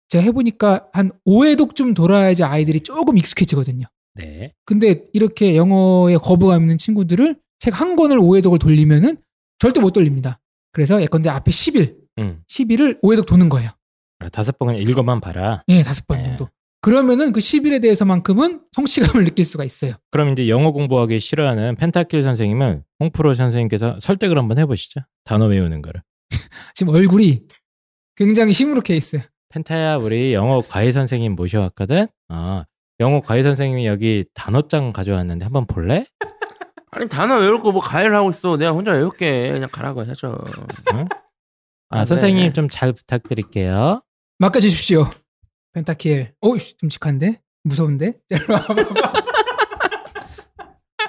[0.10, 3.86] 제가 해보니까 한 5회독쯤 돌아야지 아이들이 조금 익숙해지거든요.
[4.18, 4.54] 네.
[4.66, 9.18] 근데 이렇게 영어에 거부감 있는 친구들을 책 한 권을 5회독을 돌리면은
[9.60, 10.40] 절대 못 돌립니다.
[10.72, 12.42] 그래서 예컨대 앞에 10일, 음.
[12.48, 13.72] 10일을 5회독 도는 거예요.
[14.20, 15.64] 아, 다섯 번 읽어만 봐라.
[15.68, 16.24] 예, 다섯 번 네.
[16.26, 16.50] 정도.
[16.82, 19.94] 그러면은 그 10일에 대해서만큼은 성취감을 느낄 수가 있어요.
[20.12, 25.02] 그럼 이제 영어 공부하기 싫어하는 펜타킬 선생님은 홍프로 선생님께서 설득을 한번 해보시죠.
[25.24, 26.02] 단어 외우는 거를.
[26.76, 27.42] 지금 얼굴이
[28.16, 29.24] 굉장히 시무룩해 있어요.
[29.50, 32.08] 펜타야, 우리 영어 과외 선생님 모셔왔거든?
[32.30, 32.66] 아,
[33.00, 36.06] 영어 과외 선생님이 여기 단어장 가져왔는데 한번 볼래?
[36.92, 38.58] 아니 단어 외울 거뭐 가해를 하고 있어.
[38.58, 39.52] 내가 혼자 외울게.
[39.52, 40.38] 그냥 가라고 하죠.
[40.94, 41.06] 응?
[41.90, 42.54] 아, 아, 선생님 네.
[42.54, 44.02] 좀잘 부탁드릴게요.
[44.40, 45.10] 맡겨주십시오.
[45.74, 46.34] 펜타킬.
[46.42, 47.40] 오, 듬직한데?
[47.64, 48.14] 무서운데?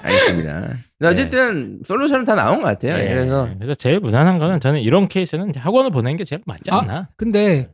[0.03, 0.61] 알겠습니다.
[0.61, 1.09] 근데 네.
[1.09, 2.96] 어쨌든 솔루션은 다 나온 것 같아요.
[2.98, 3.09] 네.
[3.09, 6.81] 그래서 그래서 제일 무난한 거는 저는 이런 케이스는 학원을 보내는 게 제일 맞지 아.
[6.81, 7.09] 않나?
[7.16, 7.70] 근데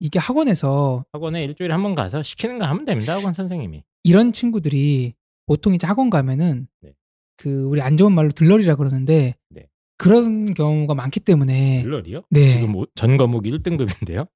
[0.00, 3.14] 이게 학원에서 학원에 일주일에 한 번 가서 시키는 거 하면 됩니다.
[3.16, 3.82] 학원 선생님이.
[4.04, 5.14] 이런 친구들이
[5.46, 6.92] 보통 이제 학원 가면은 네.
[7.36, 9.68] 그 우리 안 좋은 말로 들러리라 그러는데 네.
[9.96, 12.22] 그런 경우가 많기 때문에 일러리요?
[12.30, 12.54] 네.
[12.54, 14.28] 지금 오- 전 과목 1등급인데요?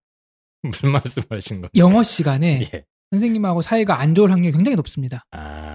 [0.62, 1.70] 무슨 말씀하신 거예요?
[1.76, 2.84] 영어 시간에 예.
[3.12, 5.24] 선생님하고 사이가 안 좋을 확률이 굉장히 높습니다.
[5.30, 5.71] 아.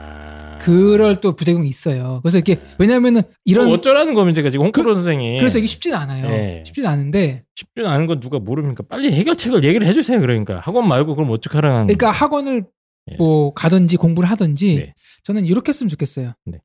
[0.60, 2.20] 그럴 또 부작용이 있어요.
[2.24, 5.38] 그래서 이게 왜냐면은 이런 이런 어쩌라는 겁니까 지금 홍프로 선생이.
[5.38, 6.30] 그래서 이게 쉽지는 않아요.
[6.30, 6.63] 네.
[6.65, 8.84] 쉽지는 않은데 쉽지 않은 건 누가 모릅니까?
[8.89, 10.20] 빨리 해결책을 얘기를 해주세요.
[10.20, 12.65] 그러니까 학원 말고 그럼 어떡하라는 그러니까 학원을
[13.12, 13.15] 예.
[13.15, 14.93] 뭐 가든지 공부를 하든지 네.
[15.24, 16.34] 저는 이렇게 했으면 좋겠어요.
[16.46, 16.60] 네.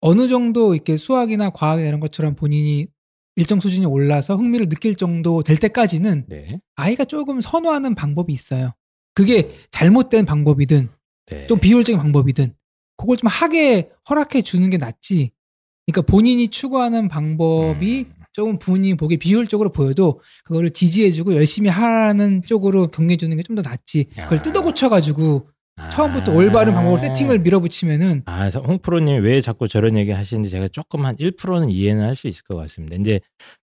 [0.00, 2.86] 어느 정도 이렇게 수학이나 과학 이런 것처럼 본인이
[3.36, 6.60] 일정 수준이 올라서 흥미를 느낄 정도 될 때까지는 네.
[6.76, 8.72] 아이가 조금 선호하는 방법이 있어요.
[9.14, 10.88] 그게 잘못된 방법이든
[11.26, 11.46] 네.
[11.46, 12.54] 좀 비효율적인 방법이든
[12.98, 15.30] 그걸 좀 하게 허락해 주는 게 낫지.
[15.86, 18.12] 그러니까 본인이 추구하는 방법이 음.
[18.34, 24.04] 조금 본인이 보기에 비효율적으로 보여도 그거를 지지해주고 열심히 하라는 쪽으로 격려해주는 게 좀 더 낫지.
[24.14, 24.42] 그걸 아.
[24.42, 25.88] 뜯어 고쳐가지고 아.
[25.90, 31.16] 처음부터 올바른 방법으로 세팅을 밀어붙이면은 아, 홍프로님 왜 자꾸 저런 얘기 하시는지 제가 조금 한
[31.16, 32.96] 1%는 이해는 할 수 있을 것 같습니다.
[32.96, 33.20] 이제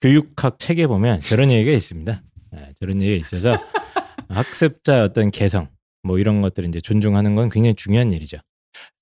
[0.02, 2.22] 교육학 책에 보면 저런 얘기가 있습니다.
[2.52, 3.54] 네, 저런 얘기가 있어서
[4.28, 5.68] 학습자 어떤 개성
[6.04, 8.38] 뭐 이런 것들을 이제 존중하는 건 굉장히 중요한 일이죠.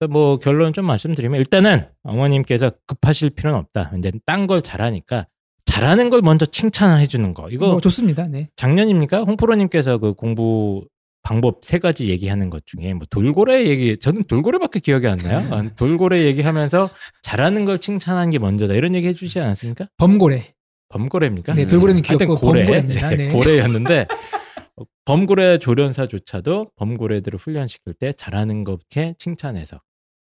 [0.10, 3.92] 뭐 결론 좀 말씀드리면 일단은 어머님께서 급하실 필요는 없다.
[3.98, 5.28] 이제 딴걸 잘하니까
[5.66, 7.50] 잘하는 걸 먼저 칭찬을 해주는 거.
[7.50, 8.28] 이거 뭐 좋습니다.
[8.28, 8.50] 네.
[8.56, 9.24] 작년입니까?
[9.24, 10.86] 홍프로님께서 그 공부
[11.24, 15.46] 방법 세 가지 얘기하는 것 중에 뭐 돌고래 얘기 저는 돌고래밖에 기억이 안 나요.
[15.52, 16.90] 아, 돌고래 얘기하면서
[17.22, 19.88] 잘하는 걸 칭찬하는 게 먼저다 이런 얘기 해주시지 않았습니까?
[19.98, 20.54] 범고래.
[20.90, 21.54] 범고래입니까?
[21.54, 23.12] 네, 돌고래는 귀엽고 고래, 범고래입니다.
[23.12, 23.30] 예, 네.
[23.30, 24.08] 고래였는데
[25.08, 29.80] 범고래 조련사조차도 범고래들을 훈련시킬 때 잘하는 것게 칭찬해서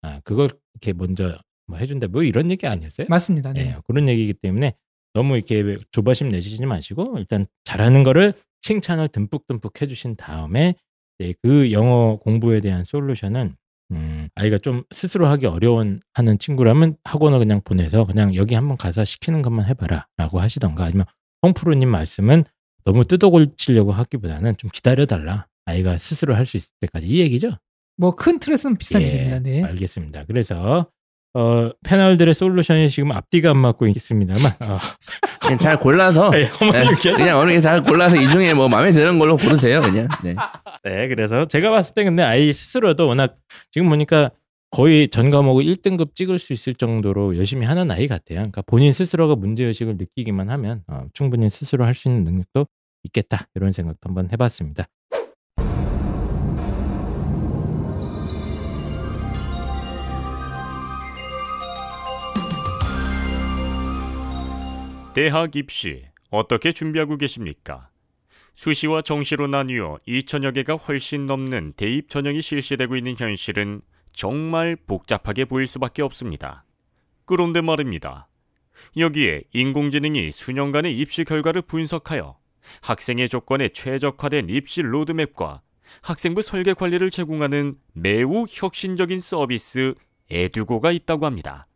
[0.03, 3.07] 아 그걸 이렇게 먼저 뭐 해준다 뭐 이런 얘기 아니었어요?
[3.09, 3.51] 맞습니다.
[3.53, 3.61] 네.
[3.61, 4.75] 예, 그런 얘기이기 때문에
[5.15, 10.75] 너무 이렇게 조바심 내시지 마시고 일단 잘하는 거를 칭찬을 듬뿍듬뿍 해주신 다음에
[11.17, 13.55] 이제 그 영어 공부에 대한 솔루션은
[13.91, 19.03] 음, 아이가 좀 스스로 하기 어려운 하는 친구라면 학원을 그냥 보내서 그냥 여기 한번 가서
[19.03, 21.05] 시키는 것만 해봐라 라고 하시던가 아니면
[21.41, 22.43] 홍프로님 말씀은
[22.85, 27.51] 너무 뜯어고치려고 하기보다는 좀 기다려달라 아이가 스스로 할 수 있을 때까지 이 얘기죠.
[27.97, 29.39] 뭐 큰 틀에서는 비슷한 예, 얘기입니다.
[29.39, 29.63] 네.
[29.63, 30.23] 알겠습니다.
[30.25, 30.87] 그래서
[31.35, 34.79] 어, 패널들의 솔루션이 지금 앞뒤가 안 맞고 있습니다만 어,
[35.41, 39.19] 그냥 잘 골라서 네, 네, 어머님께서 그냥 어머니 잘 골라서 이 중에 뭐 마음에 드는
[39.19, 39.81] 걸로 고르세요.
[39.81, 40.07] 그냥.
[40.23, 40.35] 네.
[40.83, 43.37] 네, 그래서 제가 봤을 때 근데 아이 스스로도 워낙
[43.69, 44.31] 지금 보니까
[44.71, 48.37] 거의 전 과목을 1등급 찍을 수 있을 정도로 열심히 하는 아이 같아요.
[48.39, 52.67] 그러니까 본인 스스로가 문제의식을 느끼기만 하면 어, 충분히 스스로 할 수 있는 능력도
[53.03, 53.47] 있겠다.
[53.55, 54.85] 이런 생각도 한번 해봤습니다.
[65.13, 67.89] 대학 입시 어떻게 준비하고 계십니까?
[68.53, 73.81] 수시와 정시로 나뉘어 2천여 개가 훨씬 넘는 대입 전형이 실시되고 있는 현실은
[74.13, 76.65] 정말 복잡하게 보일 수밖에 없습니다.
[77.25, 78.27] 그런데 말입니다.
[78.97, 82.37] 여기에 인공지능이 수년간의 입시 결과를 분석하여
[82.81, 85.61] 학생의 조건에 최적화된 입시 로드맵과
[86.01, 89.95] 학생부 설계 관리를 제공하는 매우 혁신적인 서비스
[90.29, 91.67] 에듀고가 있다고 합니다.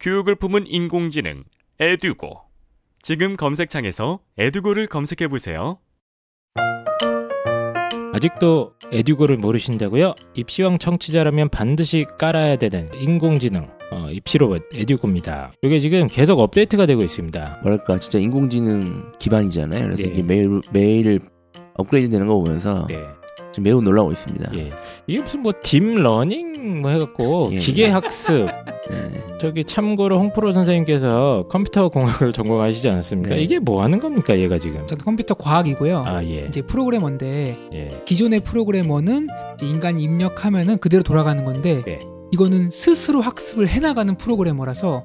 [0.00, 1.44] 교육을 품은 인공지능
[1.78, 2.40] 에듀고.
[3.02, 5.78] 지금 검색창에서 에듀고를 검색해 보세요.
[8.22, 10.14] 아직도 에듀고를 모르신다고요?
[10.34, 15.52] 입시왕 청취자라면 반드시 깔아야 되는 인공지능 어, 입시로봇 에듀고입니다.
[15.62, 17.58] 이게 지금 계속 업데이트가 되고 있습니다.
[17.62, 19.82] 뭐랄까 진짜 인공지능 기반이잖아요.
[19.82, 20.08] 그래서 네.
[20.08, 21.20] 이게 매일 매일
[21.74, 22.96] 업그레이드 되는 거 보면서 네.
[23.52, 24.50] 지금 매우 놀라고 있습니다.
[24.54, 24.72] 예.
[25.06, 27.58] 이게 무슨 뭐 deep learning 뭐 해갖고 예.
[27.58, 28.46] 기계 학습
[28.90, 29.24] 네.
[29.40, 33.34] 저기 참고로 홍프로 선생님께서 컴퓨터 공학을 전공하시지 않았습니까?
[33.36, 33.42] 네.
[33.42, 34.86] 이게 뭐 하는 겁니까 얘가 지금?
[34.86, 36.04] 저는 컴퓨터 과학이고요.
[36.06, 36.46] 아 예.
[36.48, 38.02] 이제 프로그래머인데 예.
[38.06, 39.28] 기존의 프로그래머는
[39.62, 41.98] 인간이 입력하면은 그대로 돌아가는 건데 네.
[42.32, 45.04] 이거는 스스로 학습을 해나가는 프로그래머라서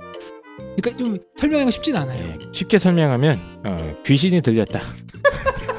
[0.78, 2.24] 그러니까 좀 설명하기가 쉽진 않아요.
[2.24, 2.34] 예.
[2.52, 4.80] 쉽게 설명하면 어, 귀신이 들렸다.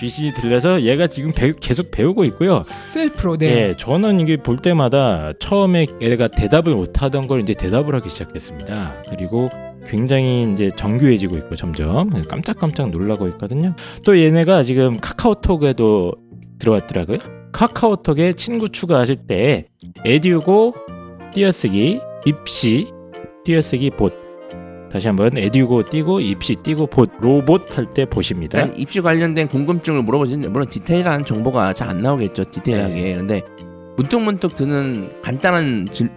[0.00, 2.62] 귀신이 들려서 얘가 지금 배- 계속 배우고 있고요.
[2.64, 3.46] 셀프로 네.
[3.70, 9.02] 예, 저는 이게 볼 때마다 처음에 얘가 대답을 못하던 걸 이제 대답을 하기 시작했습니다.
[9.10, 9.48] 그리고
[9.86, 13.74] 굉장히 이제 정교해지고 있고 점점 깜짝깜짝 놀라고 있거든요.
[14.04, 16.12] 또 얘네가 지금 카카오톡에도
[16.60, 17.18] 들어왔더라고요.
[17.52, 19.66] 카카오톡에 친구 추가하실 때
[20.04, 20.74] 에듀고
[21.32, 22.92] 띄어쓰기 입시
[23.44, 24.14] 띄어쓰기 봇
[24.90, 28.58] 다시 한번 에듀고 띄고 입시 띄고 봇 로봇 할 때 보십니다.
[28.60, 33.14] 일단 입시 관련된 궁금증을 물어보시는데 물론 디테일한 정보가 잘 안 나오겠죠 디테일하게 네.
[33.16, 33.42] 근데
[33.96, 36.10] 문득문득 드는 간단한 질,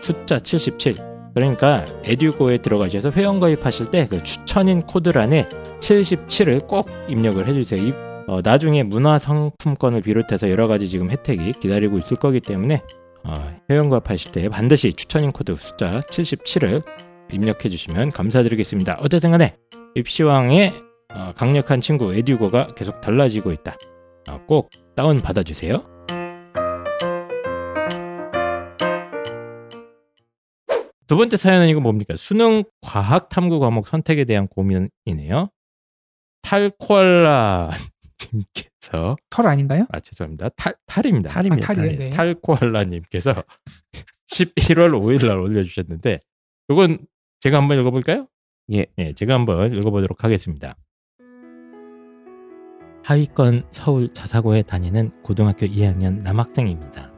[0.00, 0.94] 숫자 77.
[1.34, 5.48] 그러니까 에듀고에 들어가셔서 회원 가입하실 때 그 추천인 코드란에
[5.80, 8.13] 77을 꼭 입력을 해주세요.
[8.26, 12.82] 이, 어, 나중에 문화 상품권을 비롯해서 여러 가지 지금 혜택이 기다리고 있을 거기 때문에
[13.24, 16.84] 어, 회원 가입하실 때 반드시 추천인 코드 숫자 77을
[17.32, 18.98] 입력해 주시면 감사드리겠습니다.
[19.00, 19.56] 어쨌든 간에
[19.94, 20.72] 입시왕의
[21.16, 23.76] 어, 강력한 친구 에듀고가 계속 달라지고 있다.
[24.28, 25.84] 어, 꼭 다운 받아주세요.
[31.06, 32.14] 두 번째 사연은 이거 뭡니까?
[32.16, 35.50] 수능 과학 탐구 과목 선택에 대한 고민이네요.
[36.42, 37.70] 탈코알라
[38.32, 39.86] 님께서 털 아닌가요?
[39.90, 40.50] 아 죄송합니다.
[40.50, 41.30] 탈 탈입니다.
[41.30, 41.88] 탈입니다 아, 탈이에요?
[41.88, 41.98] 탈.
[41.98, 42.10] 네.
[42.10, 43.32] 탈코알라 님께서
[44.28, 46.20] 11월 5일 날 올려 주셨는데
[46.68, 46.98] 이건
[47.40, 48.26] 제가 한번 읽어 볼까요?
[48.72, 48.86] 예.
[48.98, 50.76] 예, 제가 한번 읽어 보도록 하겠습니다.
[53.04, 57.12] 하위권 서울 자사고에 다니는 고등학교 2학년 남학생입니다.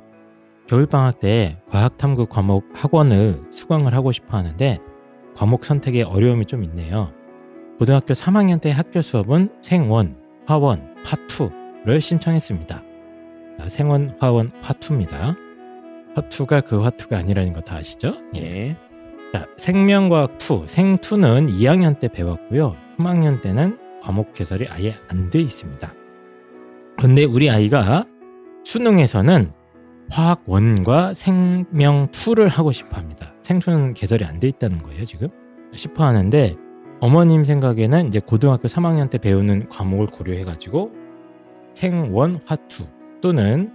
[0.67, 4.81] 겨울방학 때 과학탐구 과목 학원을 수강을 하고 싶어 하는데
[5.37, 7.13] 과목 선택에 어려움이 좀 있네요.
[7.79, 12.83] 고등학교 3학년 때 학교 수업은 생원, 화원, 화2를 신청했습니다.
[13.59, 15.37] 자, 생원, 화원, 화2입니다.
[16.15, 18.13] 화2가 그 화2가 아니라는 거 다 아시죠?
[18.37, 18.41] 예.
[18.41, 18.77] 예.
[19.33, 22.77] 자, 생명과학 2, 생2는 2학년 때 배웠고요.
[22.99, 25.93] 3학년 때는 과목 개설이 아예 안 돼 있습니다.
[26.99, 28.07] 근데 우리 아이가
[28.65, 29.51] 수능에서는
[30.11, 33.35] 화학 1과 생명 2를 하고 싶어 합니다.
[33.43, 35.29] 생수는 개설이 안 돼 있다는 거예요, 지금.
[35.75, 36.55] 싶어 하는데
[37.01, 40.91] 어머님 생각에는 이제 고등학교 3학년 때 배우는 과목을 고려해 가지고
[41.75, 42.87] 생원 화2
[43.21, 43.71] 또는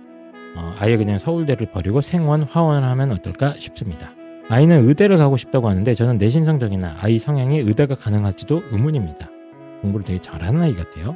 [0.55, 4.12] 어, 아예 그냥 서울대를 버리고 생원 화원을 하면 어떨까 싶습니다.
[4.49, 9.29] 아이는 의대를 가고 싶다고 하는데 저는 내신 성적이나 아이 성향이 의대가 가능할지도 의문입니다.
[9.81, 11.15] 공부를 되게 잘하는 아이 같아요.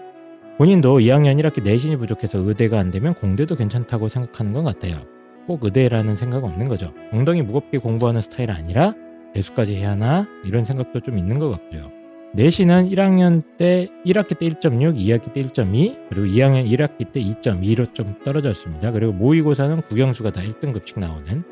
[0.58, 5.02] 본인도 2학년 1학기 내신이 부족해서 의대가 안 되면 공대도 괜찮다고 생각하는 것 같아요.
[5.48, 6.94] 꼭 의대라는 생각 없는 거죠.
[7.12, 8.94] 엉덩이 무겁게 공부하는 스타일 아니라
[9.36, 11.92] 배수까지 해야 하나 이런 생각도 좀 있는 것 같고요.
[12.34, 18.16] 내신은 1학년 때 1학기 때 1.6, 2학기 때 1.2, 그리고 2학년 1학기 때 2.2로 좀
[18.24, 18.92] 떨어졌습니다.
[18.92, 21.44] 그리고 모의고사는 국영수가 다 1등급씩 나오는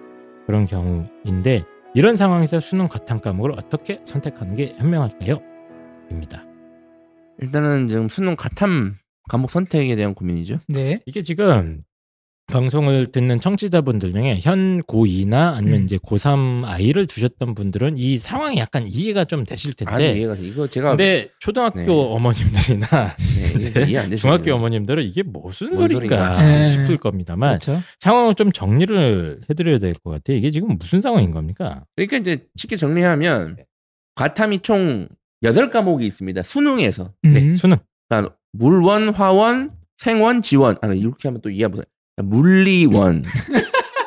[0.46, 5.40] 그런 경우인데 이런 상황에서 수능 과탐 과목을 어떻게 선택하는 게 현명할까요?
[6.12, 6.44] 입니다.
[7.40, 8.96] 일단은 지금 수능 가탐
[9.30, 10.60] 과목 선택에 대한 고민이죠.
[10.68, 11.00] 네.
[11.06, 11.84] 이게 지금
[12.48, 15.84] 방송을 듣는 청취자분들 중에 현 고2나 아니면 음.
[15.86, 20.46] 이제 고3 아이를 두셨던 분들은 이 상황이 약간 이해가 좀 되실 텐데 아니 이해가 돼.
[20.46, 21.88] 이거 제가 근데 초등학교 네.
[21.88, 23.16] 어머님들이나
[24.10, 24.16] 네.
[24.18, 26.42] 중학교 어머님들은 이게 무슨 뭔 소리인가.
[26.42, 26.68] 네.
[26.68, 27.82] 싶을 겁니다만 그렇죠.
[28.00, 30.38] 상황을 좀 정리를 해 드려야 될 것 같아요.
[30.38, 31.86] 이게 지금 무슨 상황인 겁니까?
[31.96, 33.58] 그러니까 이제 쉽게 정리하면
[34.16, 35.08] 과탐이 총
[35.44, 36.44] 8과목이 있습니다.
[36.44, 37.14] 수능에서.
[37.26, 37.34] 음.
[37.34, 37.78] 네, 수능.
[38.10, 40.76] 그러니까 물원, 화원, 생원, 지원.
[40.82, 41.84] 아, 이렇게 하면 또 이해 못 해.
[42.22, 43.24] 물리원.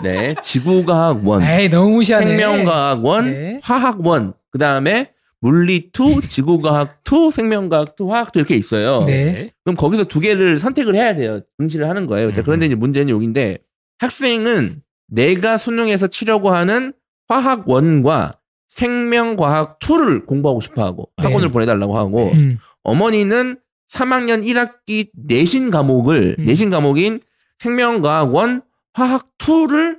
[0.03, 0.35] 네.
[0.43, 1.43] 지구과학원.
[1.43, 2.27] 에이 너무 무시하네.
[2.27, 3.61] 생명과학원, 네.
[3.63, 4.35] 화학원.
[4.51, 9.05] 그 다음에 물리 2, 지구과학 2, 생명과학 2, 화학 2 이렇게 있어요.
[9.05, 9.51] 네.
[9.65, 11.41] 그럼 거기서 두 개를 선택을 해야 돼요.
[11.61, 12.33] 응시를 하는 거예요.
[12.33, 12.45] 자, 음.
[12.45, 13.59] 그런데 이제 문제는 여기인데
[13.99, 16.93] 학생은 내가 수능에서 치려고 하는
[17.29, 18.33] 화학원과
[18.69, 21.27] 생명과학 2를 공부하고 싶어 하고 네.
[21.27, 22.59] 학원을 보내달라고 하고 음.
[22.83, 23.57] 어머니는
[23.91, 26.45] 3학년 1학기 내신 과목을 음.
[26.45, 27.21] 내신 과목인
[27.59, 28.63] 생명과학원
[28.95, 29.99] 화학 2를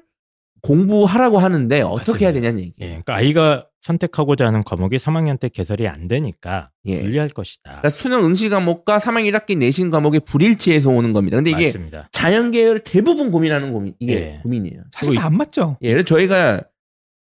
[0.61, 2.25] 공부하라고 하는데 어떻게 맞습니다.
[2.25, 2.73] 해야 되냐는 얘기.
[2.81, 7.01] 예, 그러니까 아이가 선택하고자 하는 과목이 3학년 때 개설이 안 되니까 예.
[7.01, 7.63] 불리할 것이다.
[7.81, 11.37] 그러니까 수능 응시 과목과 3학년 1학기 내신 과목의 불일치에서 오는 겁니다.
[11.37, 12.09] 근데 이게 맞습니다.
[12.11, 14.39] 자연 계열 대부분 고민하는 고민 이게 예.
[14.43, 14.81] 고민이에요.
[14.91, 15.77] 사실 다 안 맞죠.
[15.83, 16.61] 예, 저희가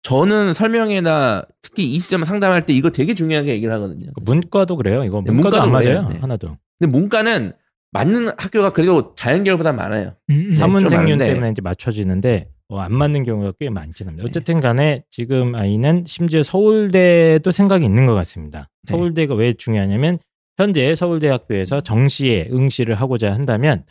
[0.02, 4.10] 저는 설명회나 특히 이 시점 상담할 때 이거 되게 중요하게 얘기를 하거든요.
[4.14, 5.04] 그 문과도 그래요.
[5.04, 6.02] 이거 네, 문과도, 안 문과도 맞아요.
[6.02, 6.08] 그래요.
[6.14, 6.18] 네.
[6.20, 6.56] 하나도.
[6.78, 7.52] 근데 문과는
[7.96, 10.14] 맞는 학교가 그래도 자연 계열보다 많아요.
[10.30, 10.42] 음, 음.
[10.44, 11.26] 좀 사문생륜 많은데.
[11.26, 14.26] 때문에 이제 맞춰지는데 어, 안 맞는 경우가 꽤 많긴 합니다.
[14.28, 18.68] 어쨌든 간에 지금 아이는 심지어 서울대도 생각이 있는 것 같습니다.
[18.82, 18.92] 네.
[18.92, 20.18] 서울대가 왜 중요하냐면
[20.58, 23.84] 현재 서울대학교에서 정시에 응시를 하고자 한다면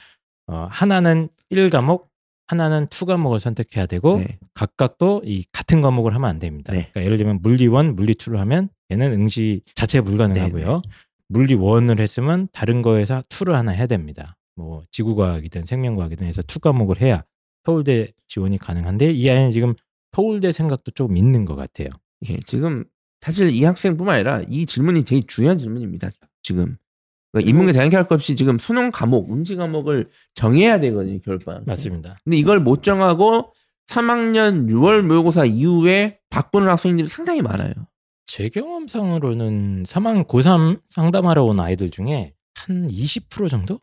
[0.47, 2.06] 어, 하나는 1과목,
[2.47, 4.38] 하나는 2과목을 선택해야 되고 네.
[4.53, 6.74] 각각도 이 같은 과목을 하면 안 됩니다.
[6.74, 6.89] 네.
[6.91, 10.82] 그러니까 예를 들면 물리 1, 물리 2를 하면 얘는 응시 자체가 불가능하고요.
[11.28, 14.36] 물리 1을 했으면 다른 거에서 2를 하나 해야 됩니다.
[14.55, 17.23] 뭐 지구과학이든 생명과학이든 해서 2 과목을 해야
[17.65, 19.73] 서울대 지원이 가능한데 이 아이는 지금
[20.15, 21.89] 서울대 생각도 조금 있는 것 같아요.
[22.30, 22.86] 예, 지금
[23.21, 26.09] 사실 이 학생뿐만 아니라 이 질문이 되게 중요한 질문입니다.
[26.43, 26.78] 지금
[27.32, 31.65] 그러니까 인문계 자연계 할 것 없이 지금 수능 과목, 응시 과목을 정해야 되거든요 겨울방학.
[31.65, 31.71] 때.
[31.71, 32.17] 맞습니다.
[32.23, 33.51] 근데 이걸 못 정하고
[33.88, 37.73] 3학년 6월 모의고사 이후에 바꾸는 학생들이 상당히 많아요.
[38.28, 43.80] 제 경험상으로는 3학 고3 상담하러 온 아이들 중에 한 20% 정도?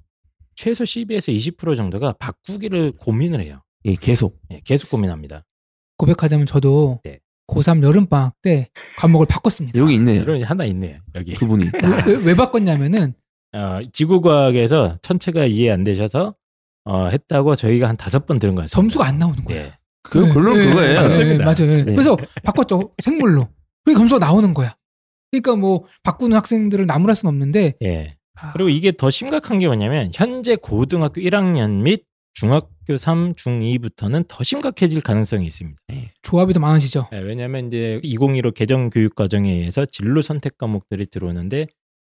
[0.56, 3.62] 최소 12에서 20% 정도가 바꾸기를 고민을 해요.
[3.84, 4.40] 예, 계속.
[4.50, 5.44] 예, 계속 고민합니다.
[5.96, 7.20] 고백하자면 저도 네.
[7.48, 8.68] 고3 여름방학 때
[8.98, 9.78] 과목을 바꿨습니다.
[9.78, 10.22] 여기 있네요.
[10.22, 10.98] 이런 게 하나 있네요.
[11.14, 11.34] 여기.
[11.34, 11.70] 그분이.
[12.06, 13.14] 왜, 왜 바꿨냐면은
[13.54, 16.34] 어, 지구과학에서 천체가 이해 안 되셔서
[16.84, 18.76] 어, 했다고 저희가 한 다섯 번 들은 것 같습니다.
[18.76, 19.62] 점수가 안 나오는 거예요.
[19.64, 19.72] 네.
[20.02, 20.94] 그 네, 결론 네, 그거예요.
[20.94, 21.44] 네, 맞습니다.
[21.44, 21.76] 맞아요.
[21.76, 21.84] 네.
[21.84, 21.92] 네.
[21.92, 22.92] 그래서 바꿨죠.
[23.02, 23.48] 생물로.
[23.84, 24.76] 그게 점수가 나오는 거야.
[25.30, 28.16] 그러니까 뭐 바꾸는 학생들을 나무랄 수는 없는데 예.
[28.40, 32.04] 아, 그리고 이게 더 심각한 게 뭐냐면 현재 고등학교 1학년 및
[32.34, 35.78] 중학교 3, 중2부터는 더 심각해질 가능성이 있습니다.
[36.22, 37.08] 조합이 더 많아지죠.
[37.12, 41.66] 예, 왜냐하면 이제 2015 개정 교육 과정에 의해서 진로 선택 과목들이 들어오는데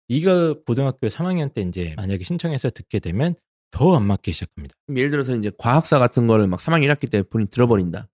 [0.09, 3.35] 이걸 고등학교 3학년 때 이제 만약에 신청해서 듣게 되면
[3.71, 4.75] 더 안 맞기 시작합니다.
[4.97, 8.09] 예를 들어서 이제 과학사 같은 거를 막 3학년 1학기 때 본인 들어버린다.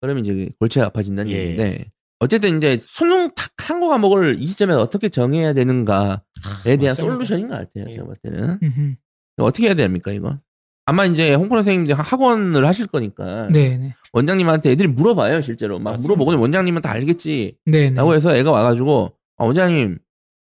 [0.00, 1.38] 그러면 이제 골치가 아파진다는 예.
[1.38, 1.90] 얘기인데
[2.22, 6.18] 어쨌든 이제 수능 탁 한거 과목을 이 시점에 어떻게 정해야 되는가에
[6.64, 6.94] 대한 맞습니다.
[6.94, 7.86] 솔루션인 것 같아요.
[7.88, 7.92] 예.
[7.92, 8.94] 제가 봤을 때는 음흠.
[9.38, 10.38] 어떻게 해야 됩니까 이거?
[10.84, 13.94] 아마 이제 홍보 선생님 이제 학원을 하실 거니까 네, 네.
[14.12, 16.14] 원장님한테 애들이 물어봐요 실제로 막 맞습니다.
[16.14, 17.94] 물어보고 원장님은 다 알겠지 네, 네.
[17.96, 19.98] 라고 해서 애가 와가지고 아 원장님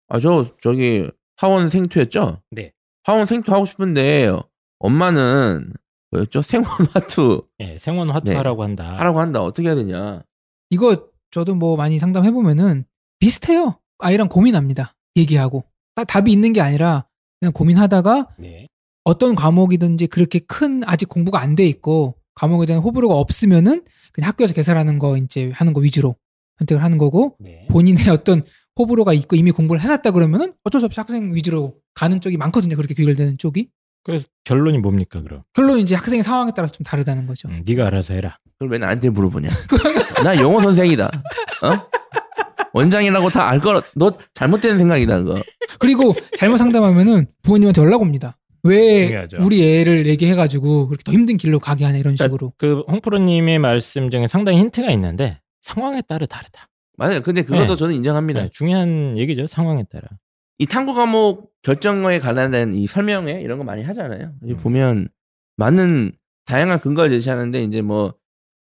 [0.09, 2.41] 아 저 저기 화원 생투였죠?
[2.51, 2.71] 네.
[3.03, 4.31] 화원 생투 하고 싶은데
[4.79, 5.73] 엄마는
[6.11, 6.41] 뭐였죠?
[6.41, 8.95] 생원 화투 예, 생원 화투하라고 한다.
[8.97, 10.23] 하라고 한다 어떻게 해야 되냐?
[10.69, 12.85] 이거 저도 뭐 많이 상담해 보면은
[13.19, 13.79] 비슷해요.
[13.99, 14.95] 아이랑 고민합니다.
[15.15, 15.63] 얘기하고
[15.95, 17.07] 딱 답이 있는 게 아니라
[17.39, 18.67] 그냥 고민하다가 네.
[19.03, 24.53] 어떤 과목이든지 그렇게 큰 아직 공부가 안 돼 있고 과목에 대한 호불호가 없으면은 그냥 학교에서
[24.53, 26.15] 개설하는 거 이제 하는 거 위주로
[26.59, 27.65] 선택을 하는 거고 네.
[27.69, 28.43] 본인의 어떤
[28.77, 32.75] 호불호가 있고 이미 공부를 해놨다 그러면은 어쩔 수 없이 학생 위주로 가는 쪽이 많거든요.
[32.75, 33.69] 그렇게 규율되는 쪽이.
[34.03, 35.41] 그래서 결론이 뭡니까 그럼?
[35.53, 37.49] 결론 이제 학생의 상황에 따라서 좀 다르다는 거죠.
[37.49, 38.37] 음, 네가 알아서 해라.
[38.59, 39.49] 그걸 왜 나한테 물어보냐?
[40.23, 41.05] 나 영어 선생이다.
[41.63, 41.87] 어?
[42.73, 45.41] 원장이라고 다 알 거, 너 잘못된 생각이다, 그거.
[45.79, 48.37] 그리고 잘못 상담하면은 부모님한테 연락 옵니다.
[48.63, 49.37] 왜 중요하죠.
[49.41, 52.53] 우리 애를 얘기해가지고 그렇게 더 힘든 길로 가게 하냐 이런 식으로.
[52.57, 56.67] 그 홍프로님의 말씀 중에 상당히 힌트가 있는데 상황에 따라 다르다.
[56.97, 57.21] 맞아요.
[57.21, 57.75] 근데 그것도 네.
[57.77, 58.41] 저는 인정합니다.
[58.43, 59.47] 네, 중요한 얘기죠.
[59.47, 60.07] 상황에 따라.
[60.57, 64.31] 이 탐구 과목 결정에 관련된 이 설명회 이런 거 많이 하잖아요.
[64.43, 64.57] 음.
[64.57, 65.07] 보면
[65.57, 66.11] 많은
[66.45, 68.15] 다양한 근거를 제시하는데 이제 뭐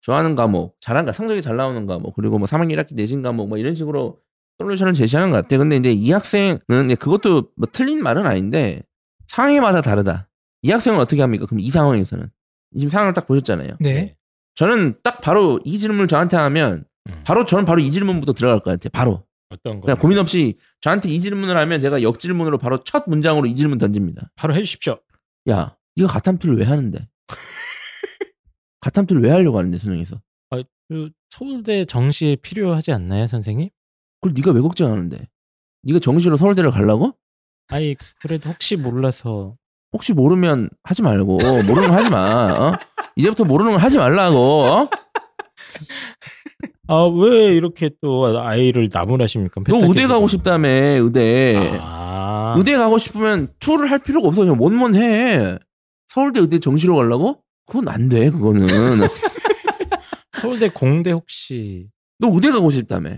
[0.05, 3.57] 좋아하는 과목, 잘한 가 성적이 잘 나오는 과목, 그리고 뭐 3학년 1학기 내신 과목 뭐
[3.57, 4.19] 이런 식으로
[4.59, 5.57] 솔루션을 제시하는 것 같아요.
[5.57, 6.59] 근데 이제 이 학생은
[6.99, 8.83] 그것도 뭐 틀린 말은 아닌데
[9.25, 10.29] 상황에마다 다르다.
[10.61, 11.47] 이 학생은 어떻게 합니까?
[11.47, 12.29] 그럼 이 상황에서는
[12.77, 13.77] 지금 상황을 딱 보셨잖아요.
[13.79, 14.15] 네.
[14.53, 17.21] 저는 딱 바로 이 질문을 저한테 하면 음.
[17.25, 18.91] 바로 저는 바로 이 질문부터 들어갈 것 같아요.
[18.93, 19.25] 바로.
[19.49, 19.87] 어떤 거?
[19.87, 23.79] 그냥 고민 없이 저한테 이 질문을 하면 제가 역 질문으로 바로 첫 문장으로 이 질문
[23.79, 24.29] 던집니다.
[24.35, 24.99] 바로 해주십시오.
[25.49, 27.07] 야, 이거 가탐투를 왜 하는데?
[28.85, 30.21] 가탐투를 왜 하려고 하는데 수능에서?
[30.87, 33.69] 그 서울대 정시에 필요하지 않나요, 선생님?
[34.21, 35.17] 그걸 네가 왜 걱정하는데?
[35.81, 37.13] 네가 정시로 서울대를 가려고?
[37.69, 39.55] 아니 그래도 혹시 몰라서
[39.93, 42.53] 혹시 모르면 하지 말고 모르는 거 하지 마.
[42.53, 42.73] 어?
[43.15, 44.37] 이제부터 모르는 걸 하지 말라고.
[44.37, 44.89] 어?
[46.87, 49.61] 아 왜 이렇게 또 아이를 나무라십니까?
[49.67, 51.79] 너 의대 가고 싶다며 의대.
[51.81, 54.41] 아, 의대 가고 싶으면 투를 할 필요가 없어.
[54.41, 55.57] 그냥 뭔뭔 해.
[56.09, 57.41] 서울대 의대 정시로 가려고?
[57.65, 58.29] 그건 안 돼.
[58.29, 58.67] 그거는.
[60.39, 61.87] 서울대 공대 혹시
[62.19, 63.11] 너 의대 가고 싶다며.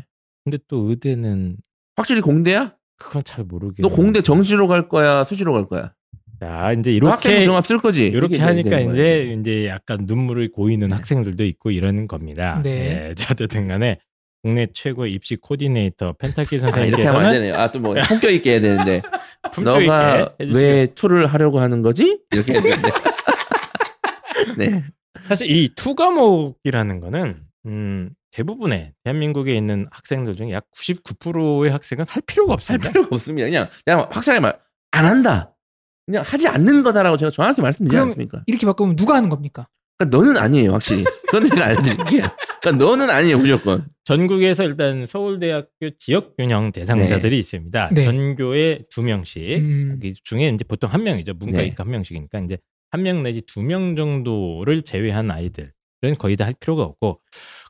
[0.44, 1.58] 근데 또 의대는
[1.96, 2.74] 확실히 공대야?
[2.98, 3.88] 그건 잘 모르겠네.
[3.88, 5.94] 너 공대 정시로 갈 거야, 수시로 갈 거야?
[6.40, 8.08] 자, 이제 이렇게 이렇게 종합 쓸 거지.
[8.08, 8.94] 이렇게 이게 하니까 되는 거야.
[8.94, 12.62] 이제 이제 약간 눈물을 고이는 학생들도 있고 이러는 겁니다.
[12.64, 13.10] 네.
[13.10, 14.00] 예, 자, 어쨌든 간에
[14.44, 17.52] 국내 최고 입시 코디네이터 펜타키 아, 이렇게 하면 안 선생님께서는 되네.
[17.52, 19.02] 아, 또 뭐, 품격 있게 해야 되는데.
[19.52, 22.20] 품격 너가 있게 해주시고 왜 two를 하려고 하는 거지?
[22.32, 22.90] 이렇게 해야 되는데.
[24.58, 24.84] 네.
[25.28, 32.22] 사실 이 two 과목이라는 거는 음, 대부분의 대한민국에 있는 학생들 중에 약 99%의 학생은 할
[32.26, 32.90] 필요가 할 없습니다.
[32.90, 33.48] 필요가 없습니다.
[33.48, 34.60] 그냥, 그냥 확실하게 말,
[34.92, 35.56] 안 한다.
[36.06, 38.44] 그냥 하지 않는 거다라고 제가 정확히 말씀드리지 않습니까?
[38.46, 39.68] 이렇게 바꾸면 누가 하는 겁니까?
[39.98, 41.04] 그러니까 너는 아니에요, 확실히.
[41.26, 42.24] 그건 제가 알려드릴게요.
[42.62, 43.88] 그러니까 너는 아니에요, 무조건.
[44.04, 47.90] 전국에서 일단 서울대학교 지역균형 대상자들이 있습니다.
[47.94, 48.04] 네.
[48.06, 50.00] 전교에 두 명씩 음.
[50.02, 51.34] 그 중에 이제 보통 한 명이죠.
[51.34, 51.66] 문과 네.
[51.66, 52.58] 이과 한 명씩이니까 이제
[52.90, 55.72] 한 명 내지 두 명 정도를 제외한 아이들은
[56.20, 57.20] 거의 다 할 필요가 없고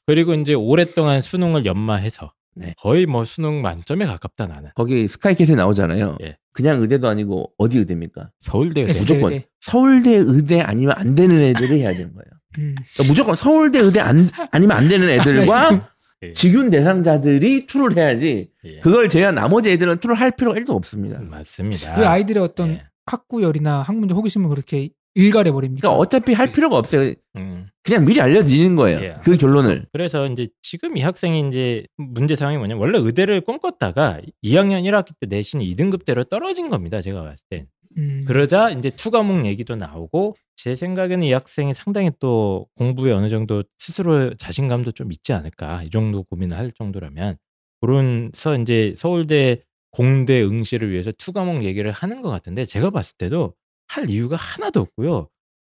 [0.05, 2.73] 그리고 이제 오랫동안 수능을 연마해서 네.
[2.77, 6.17] 거의 뭐 수능 만점에 가깝다 나는 거기 스카이캐슬 나오잖아요.
[6.23, 6.37] 예.
[6.53, 8.31] 그냥 의대도 아니고 어디 의대입니까?
[8.39, 8.99] 서울대 의대.
[8.99, 9.45] 무조건 네.
[9.59, 12.25] 서울대 의대 아니면 안 되는 애들이 해야 되는 거예요.
[12.57, 12.75] 음.
[12.93, 15.89] 그러니까 무조건 서울대 의대 안, 아니면 안 되는 애들과
[16.23, 16.33] 예.
[16.33, 18.79] 지균 대상자들이 two를 해야지 예.
[18.79, 21.19] 그걸 제외한 나머지 애들은 two를 할 필요가 1도 없습니다.
[21.21, 21.95] 맞습니다.
[21.95, 22.83] 그 아이들의 어떤 예.
[23.05, 25.81] 학구열이나 학문적 호기심을 그렇게 일갈해 버립니까?
[25.87, 27.13] 그러니까 어차피 할 필요가 없어요.
[27.37, 27.67] 음.
[27.83, 28.99] 그냥 미리 알려드리는 거예요.
[29.01, 29.15] 예.
[29.23, 29.87] 그 결론을.
[29.91, 35.27] 그래서 이제 지금 이 학생이 이제 문제 상황이 뭐냐면 원래 의대를 꿈꿨다가 2학년 1학기 때
[35.27, 37.01] 내신 2등급대로 떨어진 겁니다.
[37.01, 37.67] 제가 봤을 땐.
[37.97, 38.25] 음.
[38.27, 43.63] 그러자 이제 two 과목 얘기도 나오고 제 생각에는 이 학생이 상당히 또 공부에 어느 정도
[43.79, 47.37] 스스로 자신감도 좀 있지 않을까 이 정도 고민을 할 정도라면
[47.81, 53.55] 그래서 이제 서울대 공대 응시를 위해서 two 과목 얘기를 하는 것 같은데 제가 봤을 때도
[53.87, 55.27] 할 이유가 하나도 없고요.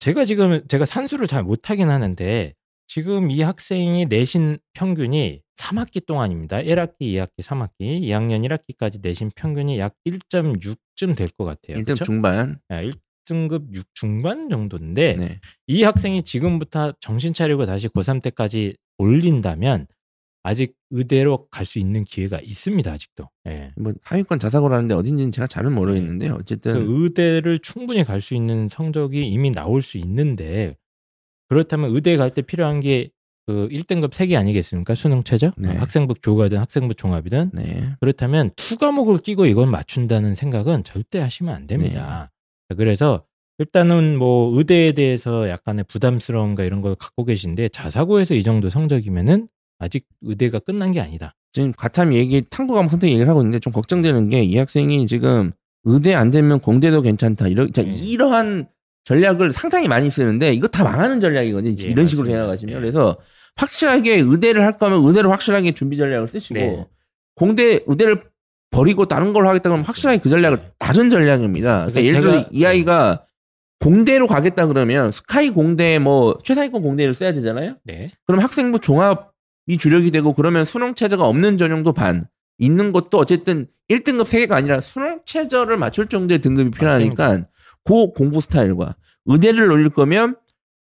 [0.00, 2.54] 제가 지금 제가 산수를 잘 못하긴 하는데
[2.86, 6.56] 지금 이 학생이 내신 평균이 3학기 동안입니다.
[6.58, 11.76] 1학기, 2학기, 3학기, 2학년 1학기까지 내신 평균이 약 1.6쯤 될 것 같아요.
[11.76, 12.04] 1등 그렇죠?
[12.04, 12.58] 중반.
[12.70, 15.38] 1등급 6 중반 정도인데 네.
[15.66, 19.86] 이 학생이 지금부터 정신 차리고 다시 고3 때까지 올린다면
[20.42, 22.90] 아직 의대로 갈 수 있는 기회가 있습니다.
[22.90, 23.28] 아직도.
[23.48, 23.72] 예.
[23.76, 26.36] 뭐 하위권 자사고라는데 어딘지는 제가 잘은 모르겠는데 요.
[26.40, 30.76] 어쨌든 그 의대를 충분히 갈 수 있는 성적이 이미 나올 수 있는데
[31.48, 33.10] 그렇다면 의대 갈 때 필요한 게
[33.50, 34.94] 그 1등급 3개 아니겠습니까?
[34.94, 35.50] 수능 최저?
[35.56, 35.70] 네.
[35.70, 37.94] 어, 학생부 교과든 학생부 종합이든 네.
[37.98, 42.30] 그렇다면 two 과목을 끼고 이걸 맞춘다는 생각은 절대 하시면 안 됩니다.
[42.68, 42.76] 네.
[42.76, 43.24] 그래서
[43.58, 49.48] 일단은 뭐 의대에 대해서 약간의 부담스러움과 이런 걸 갖고 계신데 자사고에서 이 정도 성적이면은
[49.80, 51.34] 아직 의대가 끝난 게 아니다.
[51.52, 55.50] 지금 가탐 얘기 탐구 과목 선택 얘기를 하고 있는데 좀 걱정되는 게 이 학생이 지금
[55.84, 57.48] 의대 안 되면 공대도 괜찮다.
[57.48, 57.88] 이런 자, 네.
[57.92, 58.68] 이러한
[59.04, 61.74] 전략을 상당히 많이 쓰는데 이거 다 망하는 전략이거든요.
[61.80, 62.38] 예, 이런 식으로 맞습니다.
[62.38, 62.80] 생각하시면 예.
[62.80, 63.16] 그래서
[63.56, 66.86] 확실하게 의대를 할 거면 의대로 확실하게 준비 전략을 쓰시고 네.
[67.34, 68.22] 공대 의대를
[68.70, 70.70] 버리고 다른 걸로 하겠다 그러면 확실하게 그 전략을 네.
[70.78, 71.86] 다른 전략입니다.
[71.86, 73.24] 그러니까 예를 들어 이 아이가
[73.80, 77.76] 공대로 가겠다 그러면 스카이 공대 뭐 최상위권 공대를 써야 되잖아요.
[77.84, 78.10] 네.
[78.26, 79.29] 그럼 학생부 종합
[79.70, 82.24] 이 주력이 되고 그러면 수능 최저가 없는 전형도 반
[82.58, 87.46] 있는 것도 어쨌든 1등급 3개가 아니라 수능 최저를 맞출 정도의 등급이 필요하니까
[87.84, 88.96] 그 공부 스타일과
[89.26, 90.34] 의대를 올릴 거면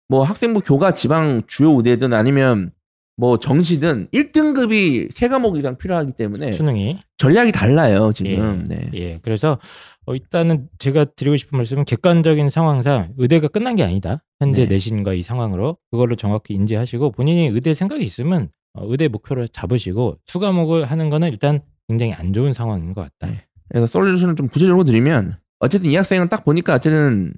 [0.10, 2.72] 뭐 학생부 교과 지방 주요 의대든 아니면
[3.18, 8.68] 뭐 정시든 1등급이 3과목 이상 필요하기 때문에 수능이 전략이 달라요 지금.
[8.72, 8.76] 예.
[8.76, 8.90] 네.
[8.96, 9.20] 예.
[9.22, 9.60] 그래서
[10.08, 14.24] 어, 일단은 제가 드리고 싶은 말씀은 객관적인 상황상 의대가 끝난 게 아니다.
[14.40, 14.74] 현재 네.
[14.74, 20.40] 내신과 이 상황으로 그거를 정확히 인지하시고 본인이 의대 생각이 있으면 어, 의대 목표를 잡으시고 two
[20.40, 23.32] 과목을 하는 거는 일단 굉장히 안 좋은 상황인 것 같다.
[23.32, 23.46] 네.
[23.70, 27.34] 그래서 솔루션을 좀 구체적으로 드리면 어쨌든 이 학생은 딱 보니까 어쨌든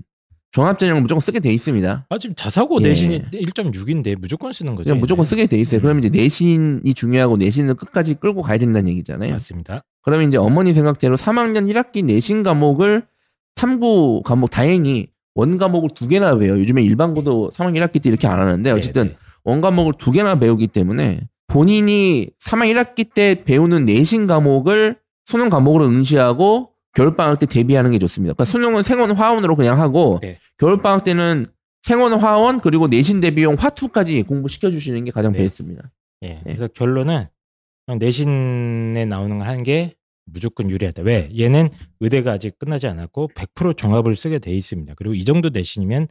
[0.52, 2.06] 종합전형을 무조건 쓰게 돼 있습니다.
[2.08, 2.90] 아 지금 자사고 예.
[2.90, 4.94] 내신이 1.6인데 무조건 쓰는 거죠.
[4.96, 5.30] 무조건 얘는.
[5.30, 5.80] 쓰게 돼 있어요.
[5.80, 5.82] 음.
[5.82, 9.32] 그러면 이제 내신이 중요하고 내신을 끝까지 끌고 가야 된다는 얘기잖아요.
[9.32, 9.84] 맞습니다.
[10.04, 13.04] 그러면 이제 어머니 생각대로 3학년 1학기 내신 과목을
[13.56, 16.60] 탐구 과목 다행히 원 과목을 두 개나 외워요.
[16.60, 20.68] 요즘에 일반고도 3학년 1학기 때 이렇게 안 하는데 어쨌든 네, 원 과목을 두 개나 배우기
[20.68, 28.00] 때문에 본인이 3학년 1학기 때 배우는 내신 과목을 수능 과목으로 응시하고 겨울방학 때 대비하는 게
[28.00, 28.34] 좋습니다.
[28.34, 30.38] 그러니까 수능은 생원 화원으로 그냥 하고 네.
[30.58, 31.48] 겨울방학 때는
[31.82, 35.39] 생원 화원 그리고 내신 대비용 화투까지 공부시켜 주시는 게 가장 네.
[35.39, 35.91] 베스트입니다.
[36.24, 36.28] 예.
[36.28, 36.41] 네.
[36.44, 37.26] 그래서 결론은
[37.86, 39.94] 그냥 내신에 나오는 거 하는 게
[40.26, 41.02] 무조건 유리하다.
[41.04, 41.30] 왜?
[41.38, 41.70] 얘는
[42.00, 44.94] 의대가 아직 끝나지 않았고 100% 종합을 쓰게 돼 있습니다.
[44.96, 46.08] 그리고 이 정도 내신이면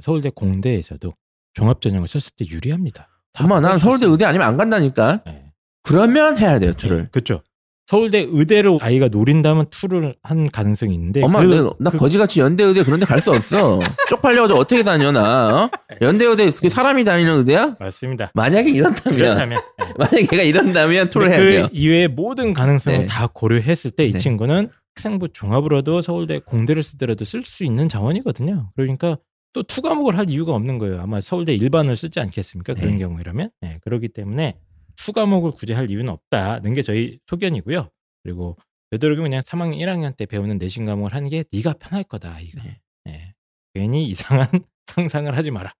[0.00, 1.12] 서울대 공대에서도
[1.54, 3.08] 종합 전형을 썼을 때 유리합니다.
[3.32, 4.06] 다 엄마 난 서울대.
[4.06, 5.22] 의대 아니면 안 간다니까.
[5.26, 5.44] 네.
[5.82, 6.96] 그러면 해야 돼요, two를.
[7.04, 7.42] 네, 그렇죠.
[7.86, 12.64] 서울대 의대로 아이가 노린다면 two를 한 가능성이 있는데 엄마, 그- 나, 나 그- 거지같이 연대
[12.64, 13.78] 의대 그런 데 갈 수 없어.
[14.08, 15.64] 쪽팔려가지고 어떻게 다녀, 나.
[15.64, 15.70] 어?
[16.00, 17.76] 연대 의대 그 사람이 다니는 의대야?
[17.78, 18.30] 맞습니다.
[18.34, 19.60] 만약에 이런다면, 그렇다면
[19.98, 21.68] 만약에 걔가 이런다면 two를 해야 돼요.
[21.70, 23.06] 그 이외의 모든 가능성을 네.
[23.06, 24.18] 다 고려했을 때이 네.
[24.18, 28.70] 친구는 학생부 종합으로도 서울대 공대를 쓰더라도 쓸 수 있는 자원이거든요.
[28.76, 29.18] 그러니까
[29.54, 31.00] 또 two 과목을 할 이유가 없는 거예요.
[31.00, 32.74] 아마 서울대 일반을 쓰지 않겠습니까?
[32.74, 32.98] 그런 네.
[32.98, 33.50] 경우라면.
[33.62, 34.58] 네, 그렇기 때문에
[34.96, 37.88] two 과목을 굳이 할 이유는 없다는 게 저희 소견이고요.
[38.22, 38.56] 그리고
[38.90, 42.40] 되도록이면 그냥 3학년 1학년 때 배우는 내신 과목을 하는 게 네가 편할 거다.
[42.40, 42.62] 이거.
[42.62, 42.80] 네.
[43.04, 43.34] 네.
[43.74, 44.46] 괜히 이상한
[44.86, 45.72] 상상을 하지 마라.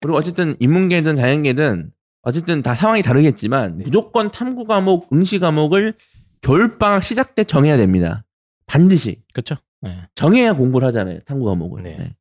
[0.00, 1.90] 그리고 어쨌든 인문계든 자연계든
[2.22, 3.84] 어쨌든 다 상황이 다르겠지만 네.
[3.84, 5.94] 무조건 탐구 과목, 응시 과목을
[6.42, 8.24] 겨울 방학 시작 때 정해야 됩니다.
[8.66, 9.22] 반드시.
[9.32, 9.56] 그렇죠?
[9.80, 10.02] 네.
[10.14, 11.20] 정해야 공부를 하잖아요.
[11.20, 11.82] 탐구 과목을.
[11.82, 12.14] 네.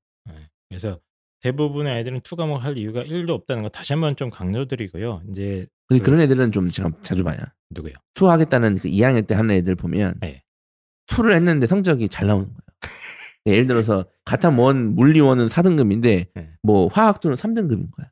[0.70, 0.78] 네.
[0.78, 0.80] 네.
[0.80, 0.99] 그래서
[1.41, 5.22] 대부분의 아이들은 two 과목 할 이유가 1도 없다는 거 다시 한번 좀 강조드리고요.
[5.32, 7.38] 이제 근데 그런 애들은 좀 제가 자주 봐요.
[7.70, 7.93] 누구요?
[8.16, 10.41] two 하겠다는 그 2학년 때 하는 애들 보면 네.
[11.08, 12.59] two를 했는데 성적이 잘 나오는 거예요.
[13.45, 16.49] 예를 들어서 과탐 one 물리 one은 4등급인데 네.
[16.63, 18.09] 뭐 화학 two는 3등급인 거야.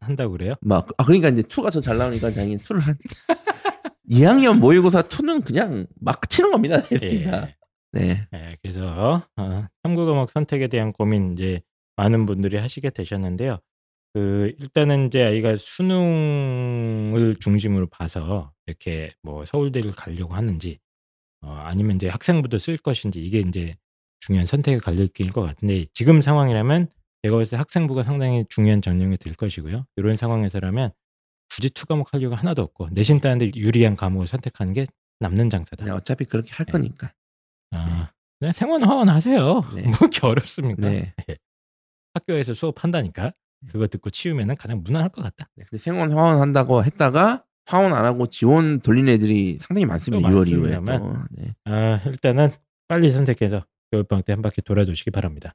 [0.00, 0.54] 한다고 그래요?
[0.60, 2.96] 막 아, 그러니까 이제 two가 더 잘 나오니까 당연히 two를 한
[4.10, 6.82] 2학년 모의고사 two는 그냥 막 치는 겁니다.
[7.02, 7.54] 예.
[7.92, 8.26] 네.
[8.34, 11.60] 예, 그래서 어, 탐구 과목 선택에 대한 고민 이제
[11.96, 13.58] 많은 분들이 하시게 되셨는데요.
[14.14, 20.78] 그 일단은 이제 아이가 수능을 중심으로 봐서 이렇게 뭐 서울대를 가려고 하는지
[21.40, 23.76] 어, 아니면 이제 학생부도 쓸 것인지 이게 이제
[24.20, 26.88] 중요한 선택의 갈림길일 것 같은데 지금 상황이라면
[27.22, 29.86] 제가 봤을 때 학생부가 상당히 중요한 전형이 될 것이고요.
[29.96, 30.90] 이런 상황에서라면
[31.54, 34.86] 굳이 two 과목 할 이유가 하나도 없고 내신 따는데 유리한 과목을 선택하는 게
[35.20, 35.84] 남는 장사다.
[35.84, 36.72] 네, 어차피 그렇게 할 네.
[36.72, 37.12] 거니까.
[37.72, 39.60] 아, 그냥 생원 허원하세요.
[39.74, 39.82] 네.
[39.88, 40.88] 뭐 이렇게 어렵습니까?
[40.88, 41.14] 네.
[42.14, 43.32] 학교에서 수업한다니까
[43.70, 45.48] 그거 듣고 치우면은 가장 무난할 것 같다.
[45.56, 50.28] 네, 근데 생원 화원 한다고 했다가 화원 안 하고 지원 돌린 애들이 상당히 많습니다.
[50.28, 51.16] 또 6월 이후에 또.
[51.30, 51.54] 네.
[51.64, 52.50] 아, 일단은
[52.88, 55.52] 빨리 선택해서 겨울방학 때 한 바퀴 돌아주시기 바랍니다.